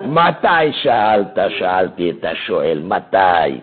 [0.00, 1.38] מתי שאלת?
[1.48, 3.60] שאלתי את השואל, מתי?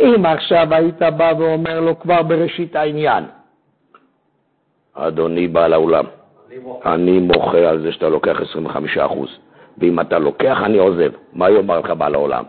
[0.00, 3.24] אם עכשיו היית בא ואומר לו כבר בראשית העניין,
[4.94, 6.04] אדוני בעל האולם,
[6.86, 8.36] אני מוחה על זה שאתה לוקח
[8.96, 9.12] 25%,
[9.78, 11.10] ואם אתה לוקח אני עוזב.
[11.32, 12.44] מה יאמר לך בעל העולם?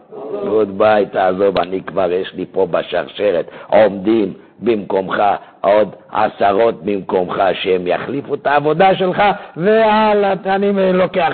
[0.48, 5.24] עוד ביי, תעזוב, אני כבר, יש לי פה בשרשרת, עומדים במקומך
[5.62, 9.24] עוד עשרות במקומך שהם יחליפו את העבודה שלך,
[9.58, 11.30] והלאה, אני לוקח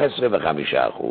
[0.98, 1.04] 25%.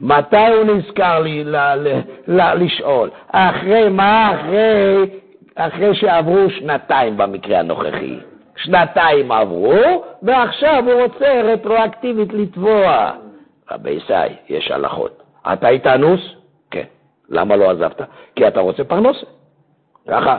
[0.00, 3.10] מתי הוא נזכר לי ל- ל- ל- לשאול?
[3.32, 4.34] אחרי מה?
[4.34, 5.06] אחרי
[5.54, 8.18] אחרי שעברו שנתיים במקרה הנוכחי.
[8.56, 13.10] שנתיים עברו, ועכשיו הוא רוצה רטרואקטיבית לתבוע.
[13.70, 14.12] רבי ישי,
[14.48, 15.22] יש הלכות.
[15.52, 16.20] אתה היית אנוס?
[16.70, 16.84] כן.
[17.28, 18.00] למה לא עזבת?
[18.36, 19.26] כי אתה רוצה פרנסה.
[20.08, 20.38] ככה,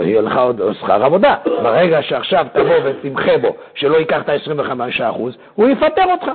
[0.00, 1.36] יהיה לך עוד שכר עבודה.
[1.44, 5.20] ברגע שעכשיו תבוא ותמחה בו, שלא ייקח את ה-25%,
[5.54, 6.30] הוא יפטר אותך.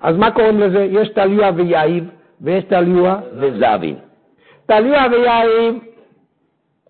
[0.00, 0.84] אז מה קוראים לזה?
[0.90, 2.04] יש טליה ויעיב,
[2.40, 3.96] ויש טליה וזבין.
[4.66, 5.74] טליה ויעיב,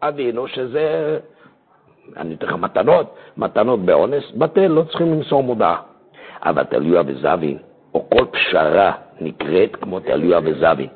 [0.03, 1.19] אבינו שזה,
[2.17, 5.77] אני אתן לך מתנות, מתנות באונס, בטל, לא צריכים למסור מודעה.
[6.45, 7.59] אבל טליה וזבין,
[7.95, 10.89] או כל פשרה נקראת כמו טליה וזבין.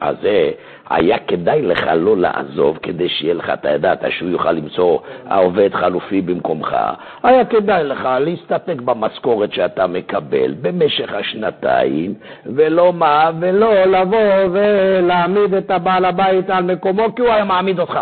[0.00, 0.50] אז זה,
[0.90, 6.20] היה כדאי לך לא לעזוב כדי שיהיה לך, אתה ידעת שהוא יוכל למצוא העובד חלופי
[6.20, 6.76] במקומך.
[7.22, 12.14] היה כדאי לך להסתפק במשכורת שאתה מקבל במשך השנתיים,
[12.46, 14.18] ולא מה, ולא לבוא
[14.52, 18.00] ולהעמיד את הבעל הבית על מקומו, כי הוא היה מעמיד אותך.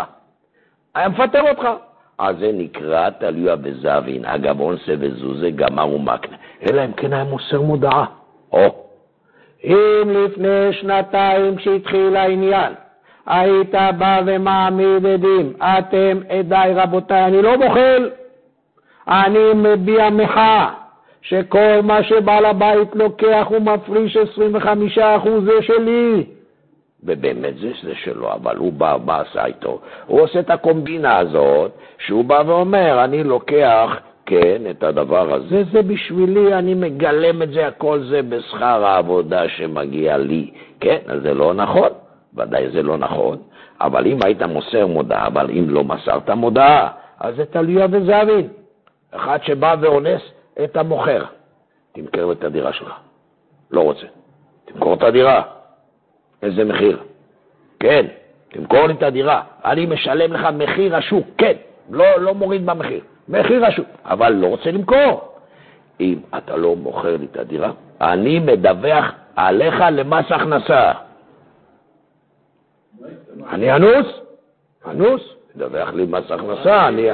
[0.95, 1.69] היה מפטר אותך.
[2.19, 6.37] אז זה נקרא תלויה בזבין, אגב אונסה וזוזה גמר ומקנה.
[6.71, 8.05] אלא אם כן היה מוסר מודעה.
[8.53, 8.86] או,
[9.67, 12.73] אם לפני שנתיים כשהתחיל העניין,
[13.27, 18.11] היית בא ומעמיד עדים, אתם עדיי רבותיי, אני לא בוחל,
[19.09, 20.71] אני מביע מחאה
[21.23, 24.19] שכל מה שבעל הבית לוקח הוא מפריש 25%
[25.45, 26.25] זה שלי.
[27.05, 29.81] ובאמת זה, זה שלו, אבל הוא בא, בא עשה איתו.
[30.07, 33.97] הוא עושה את הקומבינה הזאת, שהוא בא ואומר, אני לוקח,
[34.27, 40.17] כן, את הדבר הזה, זה בשבילי, אני מגלם את זה, הכל זה בשכר העבודה שמגיע
[40.17, 40.51] לי.
[40.81, 41.89] כן, אז זה לא נכון,
[42.35, 43.39] ודאי זה לא נכון,
[43.81, 46.89] אבל אם היית מוסר מודעה, אבל אם לא מסרת מודעה,
[47.21, 48.49] אז זה תלויה וזהבין.
[49.11, 50.23] אחד שבא ואונס
[50.65, 51.25] את המוכר,
[51.93, 52.93] תמכר את הדירה שלך.
[53.71, 54.07] לא רוצה.
[54.65, 55.43] תמכור את הדירה.
[56.43, 56.99] איזה מחיר?
[57.81, 58.07] כן,
[58.49, 59.43] תמכור לי את הדירה.
[59.65, 61.53] אני משלם לך מחיר השוק, כן,
[61.91, 63.01] לא, לא מוריד במחיר.
[63.29, 65.33] מחיר השוק, אבל לא רוצה למכור.
[66.01, 67.71] אם אתה לא מוכר לי את הדירה,
[68.01, 70.93] אני מדווח עליך למס הכנסה.
[73.51, 74.07] אני אנוס?
[74.91, 75.23] אנוס?
[75.57, 77.09] מדווח לי מס הכנסה, אני,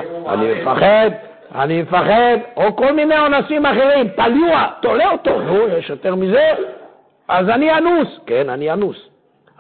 [0.54, 1.10] מפחד,
[1.54, 6.50] אני מפחד, או כל מיני אונסים אחרים, תליוע, תולה אותו, נו, יש יותר מזה?
[7.28, 8.20] אז אני אנוס.
[8.26, 9.08] כן, אני אנוס.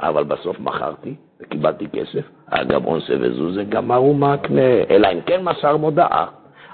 [0.00, 6.26] אבל בסוף מכרתי וקיבלתי כסף, אגב אונסה וזוזה גמר ומקנה, אלא אם כן מסר מודעה.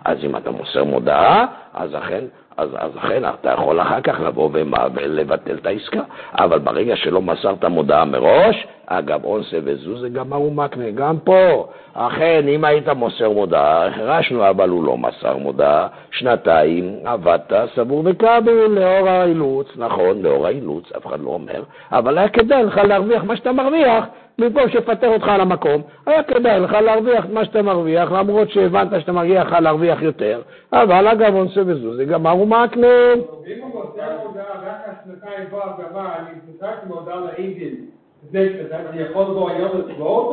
[0.05, 2.25] אז אם אתה מוסר מודעה, אז אכן,
[2.57, 4.51] אז, אז אכן אתה יכול אחר כך לבוא
[4.95, 6.03] ולבטל את העסקה.
[6.33, 12.65] אבל ברגע שלא מסרת מודעה מראש, אגב אונסה וזוזה גמר ומקנה, גם פה, אכן, אם
[12.65, 19.67] היית מוסר מודעה, החרשנו, אבל הוא לא מסר מודעה, שנתיים עבדת סבור וכבל לאור האילוץ,
[19.77, 21.63] נכון, לאור האילוץ, אף אחד לא אומר,
[21.93, 24.05] אבל היה כדאי לך להרוויח מה שאתה מרוויח,
[24.39, 29.13] במקום שיפטר אותך על המקום, היה כדאי לך להרוויח מה שאתה מרוויח, למרות שהבנת שאתה
[29.13, 30.41] מגיע לך להרוויח יותר,
[30.73, 32.87] אבל אגב אונסה וזוזה גמר ומקנה.
[32.87, 37.98] ואם הוא מוסר הודעה רק השנתיים בא ואמר, אני פיתחתי מודעה לעדים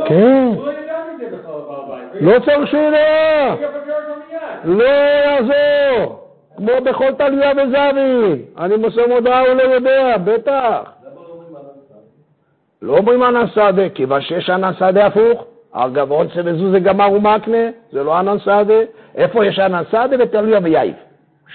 [0.05, 0.49] כן.
[2.21, 2.33] לא.
[2.33, 3.55] לא צריך שהוא ידע,
[4.29, 4.77] מיד.
[4.77, 10.91] לא יעזור, כמו בכל תליוה וזבין, אני מוסר מודעה, הוא לא יודע, בטח.
[12.81, 15.45] לא אומרים אנן סהדי, כיוון שיש אנן סהדי הפוך.
[15.71, 18.79] אגב, אונסיה וזוזי גמר ומקנה, זה לא אנן סהדי.
[19.15, 20.17] איפה יש אנן סהדי?
[20.17, 20.95] בתליוה ויהיב.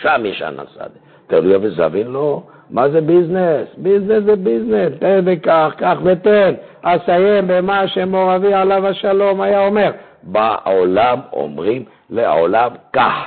[0.00, 0.84] שם יש אנן סהדי.
[1.26, 2.42] תליוה וזבין לא.
[2.70, 3.68] מה זה business?
[3.76, 4.92] business זה business.
[4.98, 6.54] תן וקח, קח ותן.
[6.82, 9.90] אסיים במה שמור אבי עליו השלום היה אומר.
[10.22, 13.24] בעולם אומרים לעולם קח.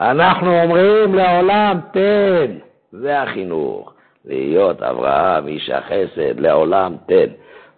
[0.00, 2.52] אנחנו אומרים לעולם תן.
[2.92, 3.92] זה החינוך.
[4.24, 7.26] להיות אברהם, איש החסד, לעולם תן.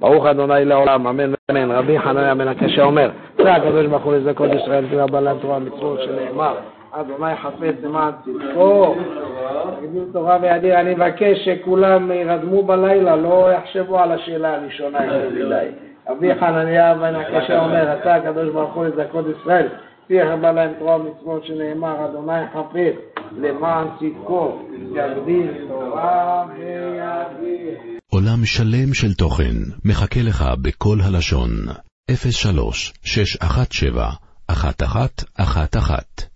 [0.00, 1.70] ברוך אדוני לעולם, אמן ואמן.
[1.70, 6.00] רבי חנניה בן הקשה אומר, זה הקדוש ברוך הוא לזכות ישראל, תראה בלם תורה מצוות
[6.02, 6.54] שנאמר,
[6.92, 8.96] אדוני חפץ למען צדקו,
[9.80, 10.80] תגדיל תורה וידיר.
[10.80, 14.98] אני מבקש שכולם ירדמו בלילה, לא יחשבו על השאלה הראשונה
[15.30, 15.68] מדי.
[16.08, 19.68] רבי חנניה בן הקשה אומר, אתה הקדוש ברוך הוא לזכות ישראל,
[20.08, 24.58] תראה בלם תורה ומצוות שנאמר, אדוני חפץ למען צדקו,
[24.94, 27.78] יגדיל תורה וידיר.
[28.12, 31.50] עולם שלם של תוכן מחכה לך בכל הלשון,
[32.10, 34.04] 03 617
[34.50, 36.27] 1111